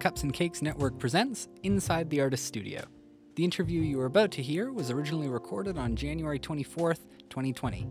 Cups 0.00 0.22
and 0.22 0.32
Cakes 0.32 0.62
Network 0.62 0.98
presents 0.98 1.46
Inside 1.62 2.08
the 2.08 2.22
Artist 2.22 2.46
Studio. 2.46 2.84
The 3.36 3.44
interview 3.44 3.82
you 3.82 4.00
are 4.00 4.06
about 4.06 4.30
to 4.32 4.42
hear 4.42 4.72
was 4.72 4.90
originally 4.90 5.28
recorded 5.28 5.76
on 5.76 5.94
January 5.94 6.38
24th, 6.38 7.00
2020. 7.28 7.86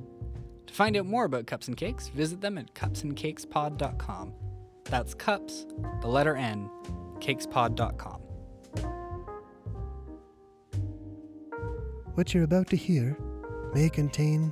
To 0.65 0.73
find 0.73 0.97
out 0.97 1.05
more 1.05 1.25
about 1.25 1.45
Cups 1.45 1.67
and 1.67 1.77
Cakes, 1.77 2.07
visit 2.07 2.41
them 2.41 2.57
at 2.57 2.73
cupsandcakespod.com. 2.73 4.33
That's 4.85 5.13
cups, 5.13 5.67
the 6.01 6.07
letter 6.07 6.35
N, 6.35 6.71
cakespod.com. 7.19 8.21
What 12.15 12.33
you're 12.33 12.43
about 12.43 12.69
to 12.71 12.75
hear 12.75 13.15
may 13.75 13.87
contain 13.87 14.51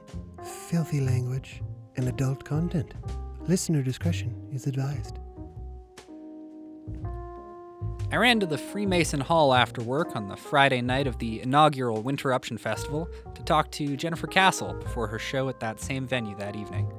filthy 0.69 1.01
language 1.01 1.63
and 1.95 2.07
adult 2.07 2.45
content. 2.45 2.93
Listener 3.47 3.82
discretion 3.82 4.47
is 4.54 4.68
advised. 4.68 5.16
I 8.10 8.16
ran 8.16 8.39
to 8.39 8.46
the 8.46 8.57
Freemason 8.57 9.20
Hall 9.20 9.54
after 9.54 9.82
work 9.82 10.16
on 10.16 10.29
the 10.29 10.38
Friday 10.38 10.79
night 10.79 11.07
of 11.07 11.20
the 11.20 11.42
inaugural 11.42 12.02
Winter 12.02 12.30
Winterruption 12.30 12.57
Festival 12.57 13.10
to 13.36 13.43
talk 13.43 13.70
to 13.71 13.97
Jennifer 13.97 14.28
Castle 14.28 14.74
before 14.75 15.07
her 15.07 15.20
show 15.20 15.50
at 15.50 15.60
that 15.60 15.82
same 15.82 16.07
venue 16.07 16.33
that 16.38 16.56
evening. 16.56 16.89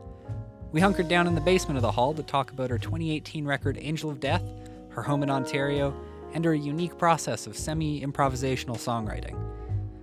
We 0.70 0.82
hunkered 0.82 1.08
down 1.08 1.26
in 1.26 1.34
the 1.34 1.40
basement 1.40 1.78
of 1.78 1.82
the 1.82 1.90
hall 1.90 2.12
to 2.12 2.22
talk 2.22 2.50
about 2.50 2.68
her 2.68 2.76
2018 2.76 3.46
record 3.46 3.78
Angel 3.80 4.10
of 4.10 4.20
Death, 4.20 4.42
her 4.90 5.02
home 5.02 5.22
in 5.22 5.30
Ontario, 5.30 5.98
and 6.34 6.44
her 6.44 6.54
unique 6.54 6.98
process 6.98 7.46
of 7.46 7.56
semi 7.56 8.02
improvisational 8.02 8.76
songwriting. 8.76 9.34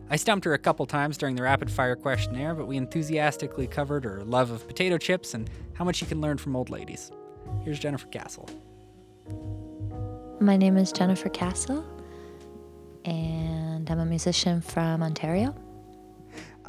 I 0.09 0.15
stumped 0.15 0.45
her 0.45 0.55
a 0.55 0.59
couple 0.59 0.87
times 0.87 1.19
during 1.19 1.35
the 1.35 1.43
rapid 1.43 1.69
fire 1.69 1.95
questionnaire, 1.95 2.55
but 2.55 2.65
we 2.65 2.77
enthusiastically 2.77 3.67
covered 3.67 4.05
her 4.05 4.23
love 4.23 4.49
of 4.49 4.67
potato 4.67 4.97
chips 4.97 5.35
and 5.35 5.51
how 5.73 5.85
much 5.85 6.01
you 6.01 6.07
can 6.07 6.19
learn 6.19 6.39
from 6.39 6.55
old 6.55 6.71
ladies. 6.71 7.11
Here's 7.63 7.77
Jennifer 7.77 8.07
Castle. 8.07 8.49
My 10.39 10.57
name 10.57 10.75
is 10.75 10.91
Jennifer 10.91 11.29
Castle, 11.29 11.85
and 13.05 13.89
I'm 13.89 13.99
a 13.99 14.05
musician 14.05 14.59
from 14.59 15.01
Ontario. 15.01 15.55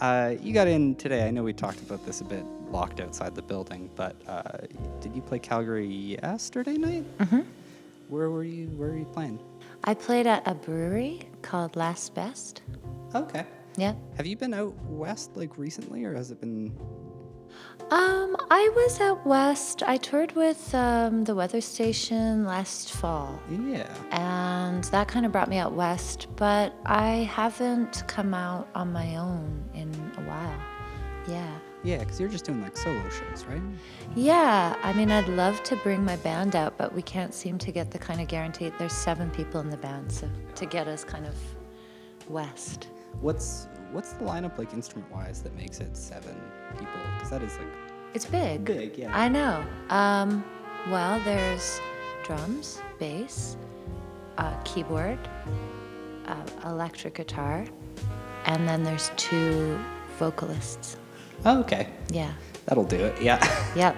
Uh, 0.01 0.35
you 0.41 0.55
got 0.55 0.69
in 0.69 0.95
today. 0.95 1.27
I 1.27 1.31
know 1.33 1.43
we 1.43 1.53
talked 1.53 1.81
about 1.81 2.05
this 2.07 2.21
a 2.21 2.25
bit 2.25 2.45
locked 2.71 3.01
outside 3.01 3.35
the 3.35 3.43
building, 3.43 3.91
but 3.97 4.15
uh, 4.29 4.67
did 5.01 5.17
you 5.17 5.23
play 5.23 5.41
Calgary 5.41 5.87
yesterday 5.87 6.77
night? 6.77 7.19
Mm-hmm. 7.19 7.41
Where 8.09 8.31
were 8.31 8.45
you? 8.45 8.69
Where 8.69 8.91
were 8.91 8.99
you 8.99 9.05
playing? 9.05 9.41
I 9.83 9.95
played 9.95 10.27
at 10.29 10.47
a 10.47 10.55
brewery 10.55 11.29
called 11.43 11.75
Last 11.75 12.15
Best. 12.15 12.63
Okay. 13.15 13.47
Yeah. 13.77 13.95
Have 14.17 14.27
you 14.27 14.37
been 14.37 14.55
out 14.55 14.75
west 14.85 15.37
like 15.37 15.59
recently, 15.59 16.05
or 16.05 16.15
has 16.15 16.31
it 16.31 16.41
been? 16.41 16.73
Um, 17.91 18.37
I 18.51 18.69
was 18.75 19.01
out 19.01 19.25
west. 19.25 19.83
I 19.85 19.97
toured 19.97 20.33
with 20.33 20.75
um, 20.75 21.23
the 21.25 21.35
weather 21.37 21.61
station 21.61 22.45
last 22.45 22.93
fall, 22.93 23.41
Yeah. 23.49 23.89
and 24.11 24.83
that 24.85 25.07
kind 25.07 25.25
of 25.25 25.31
brought 25.31 25.49
me 25.49 25.59
out 25.59 25.73
west. 25.73 26.27
But 26.35 26.75
I 26.85 27.31
haven't 27.33 28.03
come 28.09 28.35
out 28.35 28.67
on 28.75 28.93
my 28.93 29.17
own 29.17 29.65
in 29.75 29.89
a 30.19 30.23
while. 30.23 30.61
Yeah. 31.29 31.59
Yeah, 31.85 31.99
because 31.99 32.19
you're 32.19 32.29
just 32.29 32.45
doing 32.45 32.61
like 32.61 32.77
solo 32.77 33.01
shows, 33.09 33.45
right? 33.45 33.63
Yeah, 34.17 34.75
I 34.83 34.93
mean, 34.95 35.13
I'd 35.13 35.29
love 35.29 35.63
to 35.65 35.77
bring 35.77 36.05
my 36.05 36.17
band 36.17 36.57
out, 36.57 36.77
but 36.77 36.93
we 36.93 37.03
can't 37.03 37.33
seem 37.33 37.59
to 37.59 37.71
get 37.71 37.93
the 37.93 37.99
kind 38.01 38.21
of 38.21 38.27
guarantee. 38.27 38.73
There's 38.79 38.93
seven 38.93 39.31
people 39.31 39.61
in 39.61 39.71
the 39.71 39.77
band, 39.77 40.11
so 40.11 40.29
to 40.57 40.67
get 40.67 40.89
us 40.89 41.05
kind 41.05 41.25
of 41.27 41.37
west. 42.29 42.89
What's 43.21 43.69
what's 43.93 44.13
the 44.15 44.25
lineup 44.25 44.59
like 44.59 44.73
instrument 44.75 45.11
wise 45.13 45.43
that 45.43 45.55
makes 45.57 45.81
it 45.81 45.97
seven 45.97 46.35
people? 46.73 46.87
Because 47.15 47.31
that 47.31 47.43
is 47.43 47.57
like 47.59 47.67
It's 48.15 48.25
big. 48.27 48.65
big, 48.65 48.99
yeah. 48.99 49.17
I 49.17 49.29
know. 49.29 49.65
Um, 49.91 50.45
well, 50.91 51.21
there's 51.25 51.81
drums, 52.25 52.81
bass, 52.99 53.57
uh, 54.39 54.55
keyboard, 54.65 55.19
uh, 56.27 56.37
electric 56.67 57.15
guitar, 57.15 57.65
and 58.47 58.69
then 58.69 58.83
there's 58.85 59.11
two 59.17 59.79
vocalists. 60.19 60.97
oh, 61.45 61.61
okay. 61.61 61.89
Yeah. 62.11 62.33
That'll 62.67 62.85
do 62.85 62.97
it. 62.97 63.21
Yeah. 63.23 63.39
Yep. 63.77 63.97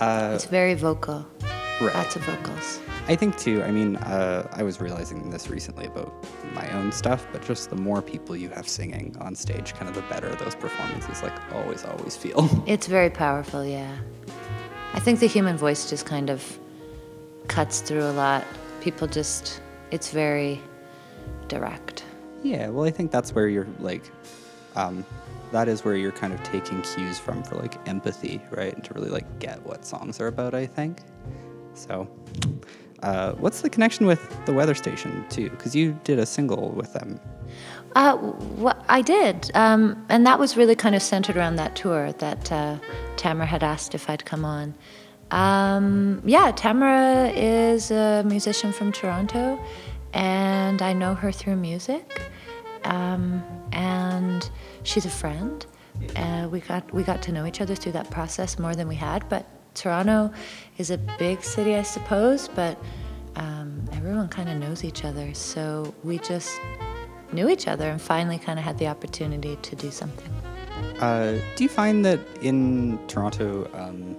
Uh, 0.00 0.32
It's 0.34 0.46
very 0.46 0.74
vocal. 0.74 1.24
right. 1.80 1.94
Lots 1.94 2.16
of 2.16 2.22
vocals. 2.24 2.80
I 3.06 3.16
think 3.16 3.36
too. 3.36 3.62
I 3.62 3.70
mean, 3.70 3.96
uh, 3.96 4.48
I 4.52 4.62
was 4.62 4.80
realizing 4.80 5.28
this 5.30 5.48
recently 5.50 5.86
about 5.86 6.12
my 6.54 6.70
own 6.72 6.90
stuff, 6.90 7.26
but 7.32 7.42
just 7.44 7.68
the 7.68 7.76
more 7.76 8.00
people 8.00 8.34
you 8.34 8.48
have 8.50 8.66
singing 8.66 9.14
on 9.20 9.34
stage, 9.34 9.74
kind 9.74 9.88
of 9.88 9.94
the 9.94 10.02
better 10.02 10.34
those 10.36 10.54
performances 10.54 11.22
like 11.22 11.34
always, 11.52 11.84
always 11.84 12.16
feel. 12.16 12.48
It's 12.66 12.86
very 12.86 13.10
powerful, 13.10 13.64
yeah. 13.64 13.94
I 14.94 15.00
think 15.00 15.20
the 15.20 15.26
human 15.26 15.56
voice 15.58 15.90
just 15.90 16.06
kind 16.06 16.30
of 16.30 16.58
cuts 17.48 17.80
through 17.82 18.04
a 18.04 18.12
lot. 18.12 18.42
People 18.80 19.06
just, 19.06 19.60
it's 19.90 20.10
very 20.10 20.60
direct. 21.48 22.04
yeah. 22.42 22.68
Well, 22.70 22.86
I 22.86 22.90
think 22.90 23.10
that's 23.10 23.34
where 23.34 23.48
you're 23.48 23.66
like, 23.80 24.10
um, 24.76 25.04
that 25.52 25.68
is 25.68 25.84
where 25.84 25.94
you're 25.94 26.12
kind 26.12 26.32
of 26.32 26.42
taking 26.42 26.80
cues 26.82 27.18
from 27.18 27.42
for 27.42 27.56
like 27.56 27.76
empathy, 27.86 28.40
right? 28.50 28.74
And 28.74 28.82
to 28.84 28.94
really 28.94 29.10
like 29.10 29.38
get 29.40 29.62
what 29.66 29.84
songs 29.84 30.20
are 30.20 30.26
about. 30.28 30.54
I 30.54 30.64
think. 30.66 31.00
So, 31.74 32.08
uh, 33.04 33.32
what's 33.34 33.60
the 33.60 33.68
connection 33.68 34.06
with 34.06 34.44
the 34.46 34.52
weather 34.52 34.74
station 34.74 35.24
too? 35.28 35.50
Because 35.50 35.76
you 35.76 35.98
did 36.04 36.18
a 36.18 36.24
single 36.24 36.70
with 36.70 36.94
them. 36.94 37.20
Uh, 37.94 38.16
what 38.16 38.82
I 38.88 39.02
did, 39.02 39.50
um, 39.54 40.04
and 40.08 40.26
that 40.26 40.38
was 40.38 40.56
really 40.56 40.74
kind 40.74 40.94
of 40.94 41.02
centered 41.02 41.36
around 41.36 41.56
that 41.56 41.76
tour 41.76 42.12
that 42.12 42.50
uh, 42.50 42.78
Tamara 43.16 43.46
had 43.46 43.62
asked 43.62 43.94
if 43.94 44.08
I'd 44.08 44.24
come 44.24 44.44
on. 44.44 44.74
Um, 45.30 46.22
yeah, 46.24 46.50
Tamara 46.52 47.28
is 47.28 47.90
a 47.90 48.24
musician 48.26 48.72
from 48.72 48.90
Toronto, 48.90 49.62
and 50.14 50.80
I 50.80 50.94
know 50.94 51.14
her 51.14 51.30
through 51.30 51.56
music, 51.56 52.22
um, 52.84 53.44
and 53.72 54.50
she's 54.82 55.04
a 55.04 55.10
friend. 55.10 55.64
Uh, 56.16 56.48
we 56.50 56.60
got 56.60 56.90
we 56.92 57.02
got 57.02 57.22
to 57.22 57.32
know 57.32 57.46
each 57.46 57.60
other 57.60 57.74
through 57.74 57.92
that 57.92 58.10
process 58.10 58.58
more 58.58 58.74
than 58.74 58.88
we 58.88 58.96
had. 58.96 59.28
But 59.28 59.46
Toronto 59.74 60.32
is 60.78 60.90
a 60.90 60.98
big 61.18 61.42
city, 61.42 61.74
I 61.74 61.82
suppose, 61.82 62.48
but 62.48 62.78
um, 63.36 63.84
everyone 63.92 64.28
kind 64.28 64.48
of 64.48 64.58
knows 64.58 64.84
each 64.84 65.04
other, 65.04 65.34
so 65.34 65.94
we 66.04 66.18
just 66.18 66.60
knew 67.32 67.48
each 67.48 67.66
other 67.66 67.90
and 67.90 68.00
finally 68.00 68.38
kind 68.38 68.58
of 68.58 68.64
had 68.64 68.78
the 68.78 68.86
opportunity 68.86 69.56
to 69.56 69.76
do 69.76 69.90
something. 69.90 70.30
Uh, 71.00 71.38
do 71.56 71.64
you 71.64 71.68
find 71.68 72.04
that 72.04 72.20
in 72.40 72.98
Toronto, 73.08 73.68
um, 73.74 74.16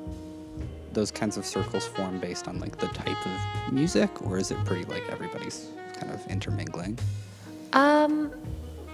those 0.92 1.12
kinds 1.12 1.38
of 1.38 1.46
circles 1.46 1.86
form 1.86 2.20
based 2.20 2.48
on 2.48 2.60
like 2.60 2.78
the 2.78 2.88
type 2.88 3.26
of 3.26 3.74
music, 3.74 4.22
or 4.22 4.38
is 4.38 4.52
it 4.52 4.58
pretty 4.66 4.86
like 4.86 5.04
everybody's 5.10 5.68
kind 5.98 6.12
of 6.12 6.26
intermingling? 6.28 6.98
Um, 7.74 8.32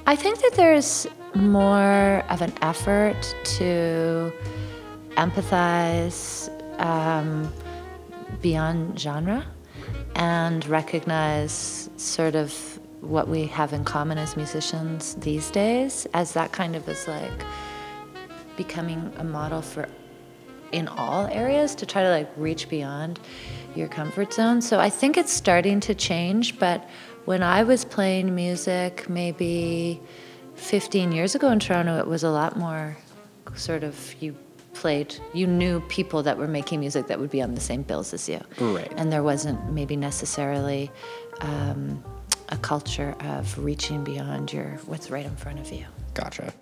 I 0.05 0.15
think 0.15 0.39
that 0.39 0.53
there's 0.55 1.07
more 1.35 2.23
of 2.29 2.41
an 2.41 2.53
effort 2.61 3.35
to 3.57 4.33
empathize 5.17 6.49
um, 6.79 7.51
beyond 8.41 8.99
genre 8.99 9.45
and 10.15 10.65
recognize 10.67 11.89
sort 11.97 12.35
of 12.35 12.79
what 13.01 13.27
we 13.27 13.45
have 13.47 13.73
in 13.73 13.83
common 13.83 14.17
as 14.17 14.35
musicians 14.37 15.15
these 15.15 15.49
days 15.49 16.05
as 16.13 16.33
that 16.33 16.51
kind 16.51 16.75
of 16.75 16.87
is 16.87 17.07
like 17.07 17.45
becoming 18.57 19.11
a 19.17 19.23
model 19.23 19.61
for 19.61 19.87
in 20.71 20.87
all 20.87 21.27
areas 21.27 21.75
to 21.75 21.85
try 21.85 22.01
to 22.01 22.09
like 22.09 22.31
reach 22.37 22.69
beyond 22.69 23.19
your 23.75 23.87
comfort 23.87 24.33
zone. 24.33 24.61
So 24.61 24.79
I 24.79 24.89
think 24.89 25.17
it's 25.17 25.31
starting 25.31 25.79
to 25.81 25.95
change, 25.95 26.59
but 26.59 26.87
when 27.25 27.43
I 27.43 27.63
was 27.63 27.85
playing 27.85 28.33
music 28.33 29.09
maybe 29.09 30.01
15 30.55 31.11
years 31.11 31.35
ago 31.35 31.49
in 31.49 31.59
Toronto, 31.59 31.99
it 31.99 32.07
was 32.07 32.23
a 32.23 32.29
lot 32.29 32.57
more 32.57 32.97
sort 33.55 33.83
of 33.83 34.15
you 34.21 34.35
played, 34.73 35.15
you 35.33 35.47
knew 35.47 35.81
people 35.81 36.23
that 36.23 36.37
were 36.37 36.47
making 36.47 36.79
music 36.79 37.07
that 37.07 37.19
would 37.19 37.29
be 37.29 37.41
on 37.41 37.55
the 37.55 37.61
same 37.61 37.83
bills 37.83 38.13
as 38.13 38.27
you. 38.27 38.39
Right. 38.59 38.91
And 38.97 39.11
there 39.11 39.23
wasn't 39.23 39.71
maybe 39.71 39.95
necessarily 39.95 40.91
um, 41.41 42.03
a 42.49 42.57
culture 42.57 43.15
of 43.21 43.57
reaching 43.57 44.03
beyond 44.03 44.51
your 44.51 44.77
what's 44.85 45.09
right 45.09 45.25
in 45.25 45.35
front 45.35 45.59
of 45.59 45.71
you. 45.71 45.85
Gotcha. 46.13 46.53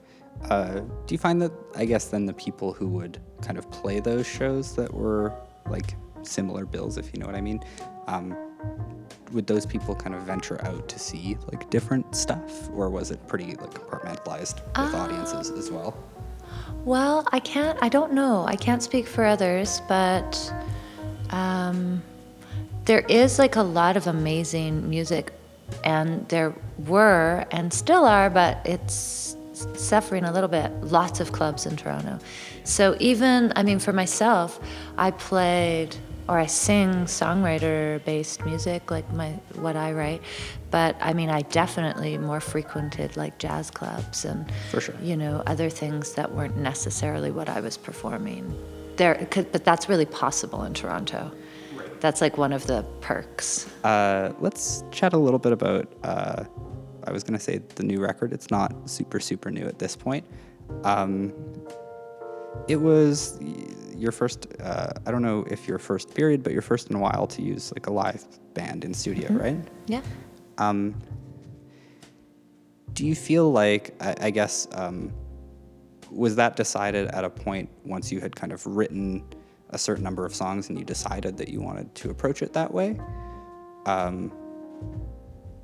Uh, 0.50 0.80
do 1.06 1.14
you 1.14 1.18
find 1.18 1.42
that 1.42 1.52
I 1.76 1.86
guess 1.86 2.06
then 2.06 2.26
the 2.26 2.34
people 2.34 2.74
who 2.74 2.88
would 2.88 3.20
kind 3.42 3.58
of 3.58 3.70
play 3.72 4.00
those 4.00 4.26
shows 4.26 4.76
that 4.76 4.94
were 4.94 5.34
like 5.70 5.96
similar 6.24 6.66
bills, 6.66 6.98
if 6.98 7.14
you 7.14 7.20
know 7.20 7.26
what 7.26 7.36
I 7.36 7.42
mean, 7.42 7.62
um, 8.08 8.36
would 9.32 9.48
those 9.48 9.66
people 9.66 9.96
kind 9.96 10.16
of 10.16 10.22
venture 10.24 10.64
out 10.66 10.88
to 10.90 11.00
see 11.00 11.38
like 11.52 11.70
different 11.70 12.16
stuff, 12.16 12.70
or 12.70 12.90
was 12.90 13.12
it 13.12 13.26
pretty 13.28 13.56
like 13.56 13.74
compartmentalized 13.74 14.64
with 14.66 14.96
audiences 14.96 15.50
as 15.52 15.72
well? 15.72 15.98
Well, 16.86 17.28
I 17.32 17.40
can't, 17.40 17.78
I 17.82 17.90
don't 17.90 18.14
know. 18.14 18.46
I 18.46 18.56
can't 18.56 18.82
speak 18.82 19.06
for 19.06 19.26
others, 19.26 19.82
but 19.88 20.54
um, 21.30 22.02
there 22.86 23.02
is 23.02 23.38
like 23.38 23.58
a 23.58 23.62
lot 23.62 23.98
of 23.98 24.08
amazing 24.08 24.90
music, 24.90 25.34
and 25.84 26.28
there 26.30 26.56
were 26.88 27.46
and 27.52 27.72
still 27.72 28.06
are, 28.06 28.30
but 28.30 28.60
it's 28.66 29.36
suffering 29.54 30.24
a 30.24 30.32
little 30.32 30.50
bit, 30.50 30.72
lots 30.84 31.20
of 31.20 31.32
clubs 31.32 31.66
in 31.66 31.76
Toronto. 31.76 32.18
So 32.64 32.96
even, 33.00 33.52
I 33.56 33.64
mean, 33.64 33.80
for 33.80 33.94
myself, 33.94 34.60
I 34.98 35.12
played 35.12 35.96
or 36.30 36.38
I 36.38 36.46
sing 36.46 36.90
songwriter-based 37.06 38.46
music, 38.46 38.92
like 38.92 39.12
my 39.12 39.32
what 39.56 39.76
I 39.76 39.92
write. 39.94 40.22
But 40.70 40.96
I 41.02 41.14
mean, 41.14 41.30
I 41.30 41.42
definitely 41.42 42.20
more 42.20 42.40
frequented 42.40 43.18
like 43.18 43.40
jazz 43.40 43.72
clubs 43.72 44.26
and 44.26 44.46
For 44.70 44.80
sure. 44.80 44.96
you 45.02 45.18
know 45.18 45.42
other 45.48 45.72
things 45.72 46.14
that 46.14 46.32
weren't 46.32 46.56
necessarily 46.56 47.32
what 47.32 47.50
I 47.50 47.62
was 47.62 47.78
performing. 47.78 48.56
There, 48.98 49.28
but 49.34 49.66
that's 49.66 49.90
really 49.90 50.06
possible 50.06 50.64
in 50.64 50.76
Toronto. 50.76 51.32
That's 52.00 52.22
like 52.22 52.38
one 52.38 52.54
of 52.54 52.68
the 52.68 52.86
perks. 53.02 53.68
Uh, 53.84 54.32
let's 54.40 54.84
chat 54.92 55.14
a 55.14 55.18
little 55.18 55.40
bit 55.40 55.52
about. 55.52 55.92
Uh, 56.04 56.44
I 57.06 57.12
was 57.12 57.24
gonna 57.24 57.40
say 57.40 57.60
the 57.76 57.84
new 57.84 58.00
record. 58.00 58.34
It's 58.34 58.52
not 58.52 58.88
super 58.88 59.20
super 59.20 59.50
new 59.50 59.66
at 59.66 59.80
this 59.80 59.96
point. 59.96 60.26
Um, 60.84 61.34
it 62.68 62.78
was 62.78 63.38
your 63.96 64.12
first. 64.12 64.48
Uh, 64.62 64.92
I 65.06 65.12
don't 65.12 65.22
know 65.22 65.46
if 65.50 65.68
your 65.68 65.78
first 65.78 66.14
period, 66.14 66.44
but 66.44 66.54
your 66.54 66.62
first 66.62 66.90
in 66.90 66.96
a 66.96 67.00
while 67.00 67.28
to 67.28 67.42
use 67.42 67.72
like 67.74 67.88
a 67.88 67.92
live 67.92 68.26
band 68.54 68.86
in 68.86 68.94
studio, 68.94 69.32
right? 69.34 69.58
Yeah. 69.88 70.02
Um, 70.58 70.96
do 72.94 73.06
you 73.06 73.16
feel 73.16 73.52
like, 73.52 73.96
I, 74.02 74.16
I 74.22 74.30
guess, 74.30 74.68
um, 74.74 75.14
was 76.12 76.36
that 76.36 76.56
decided 76.56 77.08
at 77.10 77.24
a 77.24 77.30
point 77.30 77.70
once 77.86 78.12
you 78.12 78.20
had 78.20 78.36
kind 78.36 78.52
of 78.52 78.66
written 78.66 79.24
a 79.70 79.78
certain 79.78 80.04
number 80.04 80.26
of 80.26 80.34
songs 80.34 80.70
and 80.70 80.78
you 80.78 80.84
decided 80.84 81.38
that 81.38 81.50
you 81.50 81.62
wanted 81.62 81.94
to 81.96 82.10
approach 82.10 82.42
it 82.42 82.54
that 82.54 82.74
way? 82.74 83.00
Um, 83.86 84.34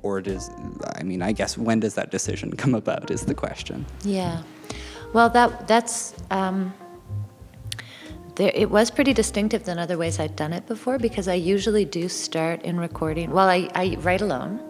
or 0.02 0.20
does, 0.20 0.50
I 0.94 1.02
mean, 1.02 1.20
I 1.20 1.32
guess, 1.32 1.58
when 1.58 1.80
does 1.80 1.94
that 1.94 2.10
decision 2.10 2.52
come 2.52 2.74
about 2.74 3.10
is 3.10 3.26
the 3.26 3.34
question. 3.34 3.84
Yeah. 4.04 4.42
Well, 5.16 5.30
that 5.30 5.66
that's 5.66 6.12
um, 6.30 6.74
there. 8.34 8.52
It 8.54 8.70
was 8.70 8.90
pretty 8.90 9.14
distinctive 9.14 9.64
than 9.64 9.78
other 9.78 9.96
ways 9.96 10.20
I'd 10.20 10.36
done 10.36 10.52
it 10.52 10.66
before 10.66 10.98
because 10.98 11.26
I 11.26 11.32
usually 11.32 11.86
do 11.86 12.06
start 12.06 12.60
in 12.64 12.78
recording. 12.78 13.30
Well, 13.30 13.48
I, 13.48 13.70
I 13.74 13.96
write 14.00 14.20
alone, 14.20 14.60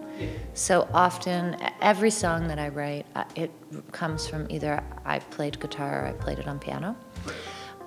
so 0.54 0.87
often 0.94 1.56
every 1.81 2.10
song 2.10 2.46
that 2.46 2.60
I 2.60 2.69
write, 2.69 3.06
uh, 3.16 3.25
it 3.34 3.50
comes 3.90 4.28
from 4.28 4.46
either 4.48 4.81
I 5.04 5.19
played 5.19 5.58
guitar 5.58 6.04
or 6.04 6.06
I 6.06 6.12
played 6.12 6.38
it 6.38 6.46
on 6.46 6.60
piano. 6.60 6.96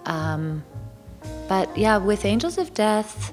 Um, 0.05 0.61
but 1.47 1.77
yeah, 1.77 1.95
with 1.95 2.25
Angels 2.25 2.57
of 2.57 2.73
Death, 2.73 3.31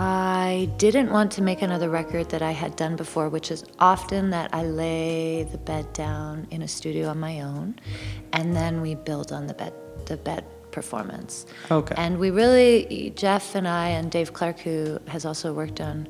I 0.00 0.70
didn't 0.76 1.10
want 1.10 1.32
to 1.32 1.42
make 1.42 1.60
another 1.60 1.90
record 1.90 2.28
that 2.30 2.40
I 2.40 2.52
had 2.52 2.76
done 2.76 2.94
before, 2.94 3.28
which 3.28 3.50
is 3.50 3.64
often 3.80 4.30
that 4.30 4.54
I 4.54 4.62
lay 4.62 5.42
the 5.42 5.58
bed 5.58 5.92
down 5.92 6.46
in 6.52 6.62
a 6.62 6.68
studio 6.68 7.08
on 7.08 7.18
my 7.18 7.40
own, 7.40 7.74
and 8.32 8.54
then 8.54 8.80
we 8.80 8.94
build 8.94 9.32
on 9.32 9.48
the 9.48 9.54
bed, 9.54 9.72
the 10.06 10.16
bed 10.16 10.44
performance. 10.70 11.46
Okay. 11.68 11.96
And 11.98 12.20
we 12.20 12.30
really, 12.30 13.12
Jeff 13.16 13.56
and 13.56 13.66
I 13.66 13.88
and 13.88 14.08
Dave 14.08 14.32
Clark, 14.32 14.60
who 14.60 15.00
has 15.08 15.24
also 15.24 15.52
worked 15.52 15.80
on 15.80 16.06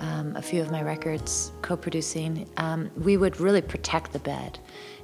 um, 0.00 0.34
a 0.34 0.40
few 0.40 0.62
of 0.62 0.70
my 0.70 0.82
records, 0.82 1.52
co-producing, 1.60 2.48
um, 2.56 2.90
we 2.96 3.18
would 3.18 3.38
really 3.38 3.60
protect 3.60 4.14
the 4.14 4.18
bed, 4.20 4.58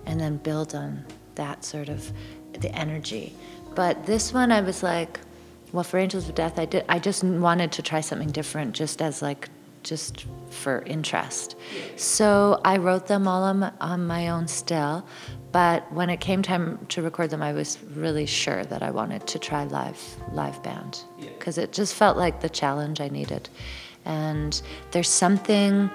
and 0.07 0.19
then 0.19 0.39
build 0.39 0.75
on 0.75 1.05
that 1.35 1.67
sort 1.67 1.91
of 1.91 2.11
the 2.55 2.75
energy. 2.75 3.37
But 3.75 4.07
this 4.07 4.33
one, 4.33 4.51
I 4.53 4.63
was 4.63 4.83
like, 4.83 5.21
well, 5.73 5.85
for 5.85 5.99
Angels 5.99 6.29
of 6.29 6.35
Death, 6.35 6.59
I 6.59 6.67
did. 6.67 6.85
I 6.89 6.99
just 6.99 7.25
wanted 7.25 7.73
to 7.73 7.83
try 7.83 8.01
something 8.01 8.31
different, 8.31 8.75
just 8.75 9.01
as 9.01 9.23
like, 9.23 9.49
just 9.83 10.27
for 10.51 10.83
interest. 10.83 11.57
So 11.97 12.61
I 12.65 12.77
wrote 12.77 13.07
them 13.07 13.27
all 13.27 13.43
on 13.43 13.61
my, 13.61 13.73
on 13.81 14.07
my 14.07 14.29
own 14.29 14.47
still. 14.49 15.05
But 15.51 15.91
when 15.93 16.09
it 16.09 16.21
came 16.21 16.43
time 16.43 16.87
to 16.91 17.03
record 17.03 17.31
them, 17.31 17.43
I 17.43 17.53
was 17.53 17.79
really 17.95 18.27
sure 18.27 18.65
that 18.65 18.83
I 18.83 18.91
wanted 18.91 19.27
to 19.27 19.39
try 19.39 19.65
live 19.65 20.01
live 20.33 20.63
band 20.63 21.03
because 21.19 21.59
it 21.59 21.73
just 21.73 21.95
felt 21.95 22.17
like 22.17 22.41
the 22.41 22.49
challenge 22.49 23.01
I 23.01 23.09
needed. 23.09 23.49
And 24.05 24.61
there's 24.93 25.09
something. 25.09 25.91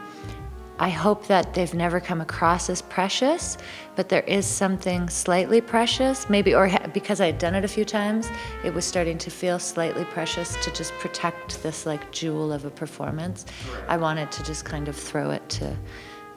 I 0.80 0.90
hope 0.90 1.26
that 1.28 1.54
they've 1.54 1.74
never 1.74 2.00
come 2.00 2.22
across 2.22 2.70
as 2.70 2.82
precious, 2.84 3.58
but 3.96 4.10
there 4.10 4.22
is 4.22 4.46
something 4.46 5.10
slightly 5.10 5.60
precious, 5.60 6.30
maybe, 6.30 6.54
or 6.54 6.68
ha- 6.68 6.88
because 6.94 7.20
I 7.20 7.28
had 7.28 7.40
done 7.40 7.56
it 7.56 7.66
a 7.66 7.68
few 7.68 7.84
times, 7.84 8.30
it 8.64 8.74
was 8.74 8.86
starting 8.86 9.18
to 9.20 9.32
feel 9.32 9.58
slightly 9.58 10.06
precious 10.06 10.56
to 10.64 10.72
just 10.72 10.94
protect 10.94 11.64
this 11.64 11.86
like 11.88 12.12
jewel 12.12 12.54
of 12.54 12.66
a 12.66 12.70
performance. 12.70 13.46
I 13.88 13.98
wanted 13.98 14.32
to 14.34 14.44
just 14.44 14.66
kind 14.66 14.88
of 14.88 14.96
throw 14.96 15.32
it 15.32 15.48
to 15.50 15.76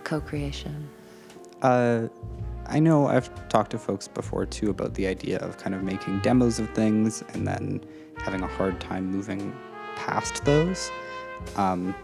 co 0.04 0.20
creation. 0.20 0.88
Uh, 1.60 2.08
I 2.66 2.78
know 2.78 3.08
I've 3.08 3.48
talked 3.48 3.72
to 3.72 3.78
folks 3.78 4.08
before 4.08 4.46
too 4.46 4.70
about 4.70 4.94
the 4.94 5.06
idea 5.06 5.38
of 5.38 5.58
kind 5.58 5.74
of 5.74 5.82
making 5.82 6.20
demos 6.20 6.58
of 6.58 6.70
things 6.70 7.22
and 7.34 7.46
then 7.46 7.84
having 8.16 8.42
a 8.42 8.46
hard 8.46 8.80
time 8.80 9.10
moving 9.10 9.54
past 9.96 10.44
those. 10.44 10.90
Um, 11.56 11.94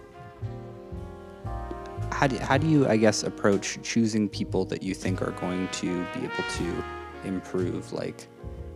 how 2.13 2.27
do, 2.27 2.37
how 2.39 2.59
do 2.59 2.67
you, 2.67 2.87
I 2.89 2.97
guess, 2.97 3.23
approach 3.23 3.79
choosing 3.83 4.29
people 4.29 4.65
that 4.67 4.83
you 4.83 4.95
think 4.95 5.23
are 5.23 5.33
going 5.33 5.69
to 5.69 6.05
be 6.15 6.21
able 6.21 6.45
to 6.57 6.85
improve 7.25 7.93
like 7.93 8.27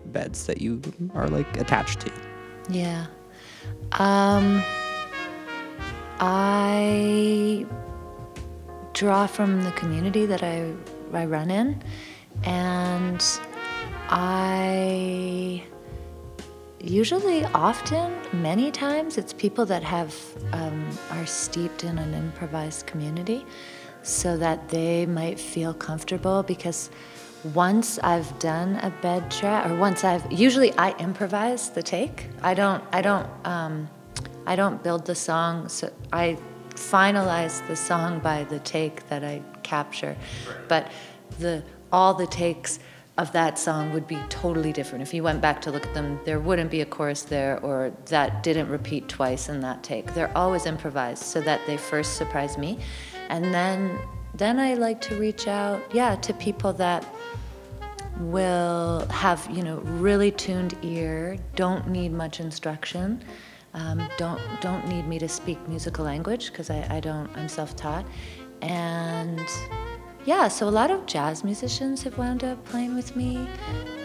beds 0.06 0.46
that 0.46 0.60
you 0.60 0.80
are 1.14 1.28
like 1.28 1.56
attached 1.56 2.00
to? 2.00 2.12
Yeah. 2.68 3.06
Um, 3.92 4.62
I 6.20 7.66
draw 8.92 9.26
from 9.26 9.62
the 9.64 9.72
community 9.72 10.26
that 10.26 10.42
I, 10.42 10.72
I 11.12 11.24
run 11.26 11.50
in, 11.50 11.82
and 12.44 13.24
I 14.08 15.62
usually, 16.80 17.44
often, 17.46 18.16
many 18.32 18.70
times, 18.70 19.18
it's 19.18 19.32
people 19.32 19.66
that 19.66 19.82
have 19.82 20.14
um, 20.52 20.88
are 21.10 21.26
steeped 21.26 21.84
in 21.84 21.98
an 21.98 22.14
improvised 22.14 22.86
community, 22.86 23.44
so 24.02 24.36
that 24.36 24.68
they 24.68 25.06
might 25.06 25.38
feel 25.38 25.74
comfortable 25.74 26.42
because 26.42 26.90
once 27.54 27.98
I've 28.02 28.38
done 28.38 28.76
a 28.76 28.90
bed 29.02 29.30
track, 29.30 29.70
or 29.70 29.76
once 29.76 30.04
I've 30.04 30.30
usually 30.30 30.72
I 30.74 30.92
improvise 30.98 31.70
the 31.70 31.82
take. 31.82 32.26
I 32.42 32.54
don't. 32.54 32.82
I 32.92 33.02
don't. 33.02 33.28
Um, 33.44 33.88
I 34.46 34.56
don't 34.56 34.82
build 34.82 35.06
the 35.06 35.14
song. 35.14 35.68
So 35.68 35.92
I 36.12 36.38
finalize 36.70 37.66
the 37.66 37.76
song 37.76 38.20
by 38.20 38.44
the 38.44 38.58
take 38.60 39.08
that 39.08 39.24
I 39.24 39.42
capture, 39.62 40.16
but 40.68 40.90
the 41.38 41.62
all 41.92 42.14
the 42.14 42.26
takes 42.26 42.78
of 43.20 43.30
that 43.32 43.58
song 43.58 43.92
would 43.92 44.06
be 44.06 44.18
totally 44.30 44.72
different. 44.72 45.02
If 45.02 45.12
you 45.12 45.22
went 45.22 45.42
back 45.42 45.60
to 45.62 45.70
look 45.70 45.86
at 45.86 45.92
them, 45.92 46.18
there 46.24 46.40
wouldn't 46.40 46.70
be 46.70 46.80
a 46.80 46.86
chorus 46.86 47.22
there, 47.22 47.60
or 47.60 47.92
that 48.06 48.42
didn't 48.42 48.68
repeat 48.68 49.08
twice 49.08 49.50
in 49.50 49.60
that 49.60 49.82
take. 49.82 50.14
They're 50.14 50.36
always 50.36 50.64
improvised, 50.64 51.22
so 51.22 51.42
that 51.42 51.60
they 51.66 51.76
first 51.76 52.16
surprise 52.16 52.56
me, 52.56 52.78
and 53.28 53.44
then 53.52 53.98
then 54.34 54.58
I 54.58 54.74
like 54.74 55.00
to 55.02 55.16
reach 55.16 55.48
out, 55.48 55.82
yeah, 55.92 56.16
to 56.16 56.32
people 56.32 56.72
that 56.74 57.04
will 58.20 59.06
have 59.08 59.48
you 59.50 59.62
know 59.62 59.78
really 59.78 60.30
tuned 60.30 60.76
ear 60.82 61.38
don't 61.56 61.88
need 61.88 62.12
much 62.12 62.38
instruction 62.38 63.22
um, 63.72 64.06
don't 64.18 64.40
don't 64.60 64.86
need 64.88 65.08
me 65.08 65.18
to 65.18 65.26
speak 65.26 65.58
musical 65.68 66.04
language 66.04 66.50
because 66.50 66.68
I, 66.68 66.86
I 66.90 67.00
don't 67.00 67.34
i'm 67.34 67.48
self-taught 67.48 68.04
and 68.60 69.40
yeah 70.24 70.48
so 70.48 70.68
a 70.68 70.70
lot 70.70 70.90
of 70.90 71.04
jazz 71.06 71.42
musicians 71.44 72.02
have 72.02 72.16
wound 72.18 72.44
up 72.44 72.62
playing 72.66 72.94
with 72.94 73.16
me 73.16 73.46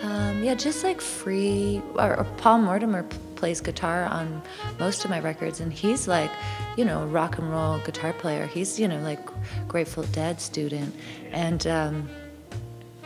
um, 0.04 0.44
yeah 0.44 0.54
just 0.56 0.84
like 0.84 1.02
free 1.02 1.82
or, 1.96 2.18
or 2.18 2.24
paul 2.38 2.58
mortimer 2.60 3.04
p- 3.04 3.18
plays 3.36 3.60
guitar 3.60 4.06
on 4.06 4.42
most 4.80 5.04
of 5.04 5.10
my 5.12 5.20
records 5.20 5.60
and 5.60 5.74
he's 5.74 6.08
like 6.08 6.32
you 6.78 6.86
know 6.86 7.06
rock 7.08 7.38
and 7.38 7.52
roll 7.52 7.80
guitar 7.80 8.14
player 8.14 8.46
he's 8.48 8.80
you 8.80 8.88
know 8.88 9.00
like 9.00 9.20
grateful 9.68 10.04
dead 10.14 10.40
student 10.40 10.94
and 11.32 11.68
um, 11.68 12.10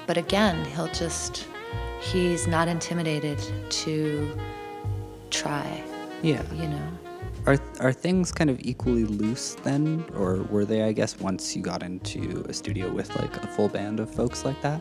but 0.07 0.17
again, 0.17 0.65
he'll 0.65 0.87
just, 0.87 1.45
he's 2.01 2.47
not 2.47 2.67
intimidated 2.67 3.37
to 3.69 4.35
try, 5.29 5.83
Yeah. 6.23 6.41
you 6.53 6.67
know? 6.67 6.87
Are 7.49 7.57
are 7.79 7.91
things 7.91 8.31
kind 8.31 8.51
of 8.51 8.59
equally 8.59 9.05
loose 9.05 9.55
then, 9.63 10.05
or 10.13 10.43
were 10.51 10.65
they? 10.65 10.83
I 10.83 10.91
guess 10.91 11.19
once 11.19 11.55
you 11.55 11.63
got 11.63 11.81
into 11.81 12.45
a 12.47 12.53
studio 12.53 12.93
with 12.93 13.09
like 13.15 13.35
a 13.37 13.47
full 13.47 13.67
band 13.67 13.99
of 13.99 14.13
folks 14.13 14.45
like 14.45 14.61
that. 14.61 14.79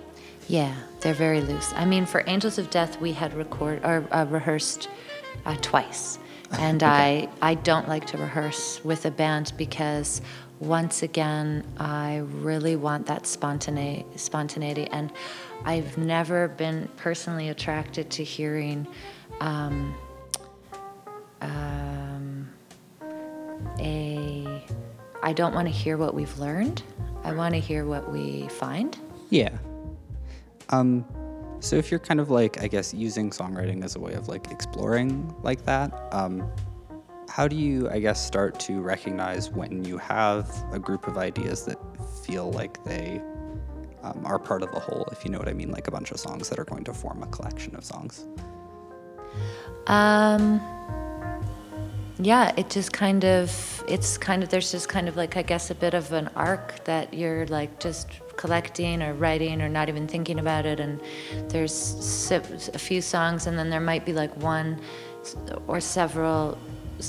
Yeah, 0.49 0.75
they're 1.01 1.15
very 1.15 1.41
loose. 1.41 1.73
I 1.75 1.87
mean, 1.87 2.05
for 2.05 2.23
Angels 2.27 2.59
of 2.59 2.69
Death, 2.69 3.01
we 3.01 3.13
had 3.13 3.33
record 3.33 3.83
or 3.85 4.07
uh, 4.13 4.27
rehearsed 4.29 4.91
uh, 5.47 5.57
twice, 5.63 6.19
and 6.59 6.83
I 6.83 7.31
I 7.41 7.55
don't 7.55 7.89
like 7.89 8.05
to 8.09 8.19
rehearse 8.19 8.85
with 8.85 9.07
a 9.07 9.11
band 9.11 9.55
because 9.57 10.21
once 10.61 11.03
again 11.03 11.65
I 11.79 12.19
really 12.19 12.77
want 12.77 13.07
that 13.07 13.23
spontane 13.23 14.05
spontaneity, 14.19 14.89
and 14.89 15.11
I've 15.65 15.97
never 15.97 16.49
been 16.49 16.91
personally 16.99 17.49
attracted 17.49 18.11
to 18.11 18.23
hearing. 18.23 18.87
Um, 19.41 19.95
um, 21.41 22.28
a 23.79 24.63
I 25.23 25.33
don't 25.33 25.55
want 25.55 25.67
to 25.67 25.73
hear 25.73 25.97
what 25.97 26.15
we've 26.15 26.39
learned. 26.39 26.83
I 27.25 27.33
want 27.33 27.55
to 27.55 27.61
hear 27.61 27.85
what 27.85 28.11
we 28.11 28.49
find. 28.49 28.97
Yeah. 29.31 29.51
Um, 30.71 31.05
so 31.61 31.77
if 31.77 31.91
you're 31.91 32.01
kind 32.01 32.21
of 32.21 32.31
like, 32.31 32.63
I 32.63 32.69
guess, 32.69 32.95
using 32.95 33.31
songwriting 33.31 33.85
as 33.85 33.97
a 33.97 34.01
way 34.01 34.13
of 34.15 34.29
like 34.29 34.51
exploring 34.51 35.35
like 35.43 35.65
that, 35.65 35.93
um, 36.13 36.49
how 37.29 37.49
do 37.49 37.57
you, 37.57 37.91
I 37.91 37.99
guess, 37.99 38.25
start 38.25 38.59
to 38.61 38.81
recognize 38.81 39.51
when 39.51 39.85
you 39.85 39.99
have 39.99 40.51
a 40.73 40.79
group 40.79 41.07
of 41.09 41.19
ideas 41.19 41.65
that 41.65 41.79
feel 42.25 42.51
like 42.53 42.83
they 42.85 43.21
um, 44.03 44.23
are 44.25 44.39
part 44.39 44.63
of 44.63 44.71
the 44.73 44.81
whole, 44.81 45.09
if 45.13 45.25
you 45.25 45.31
know 45.31 45.39
what 45.39 45.49
I 45.49 45.53
mean, 45.53 45.71
like 45.71 45.89
a 45.89 45.91
bunch 45.91 46.11
of 46.11 46.21
songs 46.21 46.49
that 46.49 46.59
are 46.59 46.65
going 46.65 46.85
to 46.85 46.95
form 46.95 47.23
a 47.23 47.27
collection 47.27 47.75
of 47.75 47.85
songs? 47.85 48.27
Um, 49.89 50.61
yeah, 52.21 52.53
it 52.57 52.69
just 52.71 52.93
kind 52.93 53.25
of, 53.25 53.85
it's 53.87 54.19
kind 54.19 54.43
of, 54.43 54.49
there's 54.49 54.73
just 54.73 54.89
kind 54.89 55.09
of 55.09 55.17
like, 55.17 55.37
I 55.37 55.43
guess, 55.43 55.71
a 55.71 55.75
bit 55.75 55.95
of 55.95 56.13
an 56.13 56.29
arc 56.35 56.85
that 56.85 57.15
you're 57.15 57.47
like 57.47 57.79
just 57.79 58.09
collecting 58.37 59.03
or 59.03 59.15
writing 59.15 59.63
or 59.63 59.69
not 59.69 59.89
even 59.89 60.07
thinking 60.09 60.39
about 60.39 60.67
it. 60.67 60.81
And 60.81 61.01
there's 61.49 62.31
a 62.33 62.79
few 62.79 63.01
songs, 63.01 63.47
and 63.47 63.59
then 63.59 63.71
there 63.71 63.81
might 63.81 64.05
be 64.05 64.13
like 64.13 64.35
one 64.37 64.81
or 65.67 65.81
several 65.81 66.59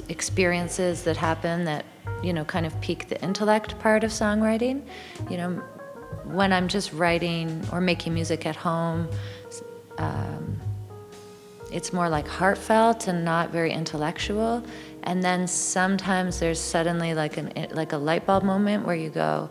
experiences 0.09 1.03
that 1.03 1.17
happen 1.17 1.65
that, 1.65 1.85
you 2.21 2.33
know, 2.33 2.45
kind 2.45 2.65
of 2.65 2.79
pique 2.81 3.09
the 3.09 3.19
intellect 3.23 3.79
part 3.79 4.03
of 4.03 4.11
songwriting. 4.11 4.83
You 5.29 5.37
know, 5.37 5.49
when 6.25 6.53
I'm 6.53 6.67
just 6.67 6.93
writing 6.93 7.63
or 7.71 7.81
making 7.81 8.13
music 8.13 8.45
at 8.45 8.55
home, 8.55 9.07
um, 9.97 10.59
it's 11.71 11.93
more 11.93 12.09
like 12.09 12.27
heartfelt 12.27 13.07
and 13.07 13.23
not 13.23 13.51
very 13.51 13.71
intellectual. 13.71 14.63
And 15.09 15.23
then 15.23 15.47
sometimes 15.47 16.39
there's 16.39 16.59
suddenly 16.59 17.15
like 17.15 17.37
an 17.37 17.51
like 17.71 17.93
a 17.93 17.97
light 17.97 18.27
bulb 18.27 18.43
moment 18.43 18.85
where 18.85 18.95
you 18.95 19.09
go, 19.09 19.49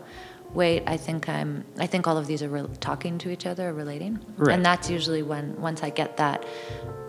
wait, 0.53 0.83
I 0.87 0.95
think 0.95 1.27
I'm 1.27 1.65
I 1.77 1.85
think 1.85 2.07
all 2.07 2.17
of 2.17 2.27
these 2.27 2.41
are 2.41 2.47
re- 2.47 2.65
talking 2.79 3.17
to 3.17 3.29
each 3.29 3.45
other, 3.45 3.73
relating. 3.73 4.19
Right. 4.37 4.55
And 4.55 4.65
that's 4.65 4.89
usually 4.89 5.21
when 5.21 5.59
once 5.59 5.83
I 5.83 5.89
get 5.89 6.15
that 6.15 6.45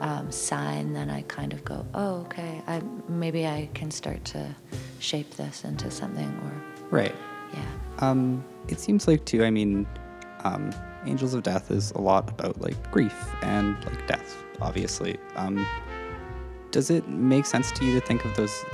um, 0.00 0.33
sign, 0.33 0.95
then 0.95 1.11
I 1.11 1.23
kind 1.23 1.52
of 1.52 1.64
go, 1.64 1.87
oh, 1.95 2.23
okay, 2.23 2.61
I 2.66 2.83
maybe 3.09 3.47
I 3.47 3.69
can 3.73 3.88
start 3.92 4.25
to 4.26 4.52
shape 4.99 5.30
this 5.37 5.62
into 5.64 5.88
something 5.88 6.28
or 6.42 6.52
Right. 6.90 7.14
yeah. 7.54 7.64
Um, 7.99 8.45
it 8.66 8.80
seems 8.80 9.07
like 9.07 9.25
too. 9.26 9.45
I 9.45 9.50
mean, 9.50 9.87
um, 10.42 10.73
Angels 11.07 11.35
of 11.35 11.45
Death 11.45 11.71
is 11.71 11.92
a 11.92 12.00
lot 12.00 12.28
about 12.28 12.61
like 12.61 12.90
grief 12.90 13.14
and 13.42 13.76
like 13.85 14.09
death, 14.09 14.42
obviously. 14.61 15.19
Um, 15.37 15.64
does 16.71 16.91
it 16.91 17.09
make 17.09 17.47
sense 17.47 17.73
to 17.73 17.85
you 17.85 17.99
to 17.99 18.07
think 18.07 18.25
of 18.25 18.35
those 18.37 18.65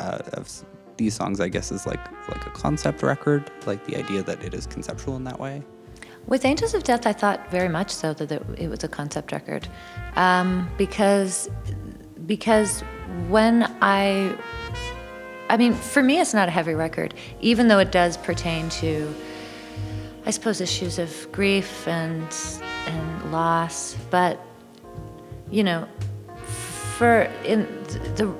uh, 0.00 0.18
of 0.32 0.64
these 0.96 1.14
songs? 1.14 1.40
I 1.40 1.48
guess 1.48 1.72
as 1.72 1.86
like 1.86 2.00
like 2.28 2.46
a 2.46 2.50
concept 2.50 3.02
record, 3.02 3.50
like 3.66 3.84
the 3.86 3.96
idea 3.96 4.22
that 4.22 4.42
it 4.42 4.54
is 4.54 4.66
conceptual 4.66 5.16
in 5.16 5.24
that 5.24 5.38
way. 5.38 5.62
With 6.26 6.44
Angels 6.44 6.74
of 6.74 6.82
Death, 6.82 7.06
I 7.06 7.12
thought 7.12 7.50
very 7.52 7.68
much 7.68 7.90
so 7.90 8.12
that 8.14 8.32
it, 8.32 8.68
was 8.68 8.82
a 8.82 8.88
concept 8.88 9.30
record, 9.30 9.68
um, 10.16 10.68
because 10.76 11.48
because 12.26 12.80
when 13.28 13.62
I, 13.80 14.36
I 15.48 15.56
mean, 15.56 15.72
for 15.72 16.02
me, 16.02 16.18
it's 16.18 16.34
not 16.34 16.48
a 16.48 16.50
heavy 16.50 16.74
record, 16.74 17.14
even 17.40 17.68
though 17.68 17.78
it 17.78 17.92
does 17.92 18.16
pertain 18.16 18.68
to, 18.70 19.14
I 20.24 20.30
suppose, 20.32 20.60
issues 20.60 20.98
of 20.98 21.30
grief 21.30 21.86
and 21.86 22.26
and 22.86 23.32
loss. 23.32 23.96
But 24.10 24.40
you 25.48 25.62
know, 25.62 25.86
for 26.96 27.22
in 27.44 27.66
the 28.16 28.34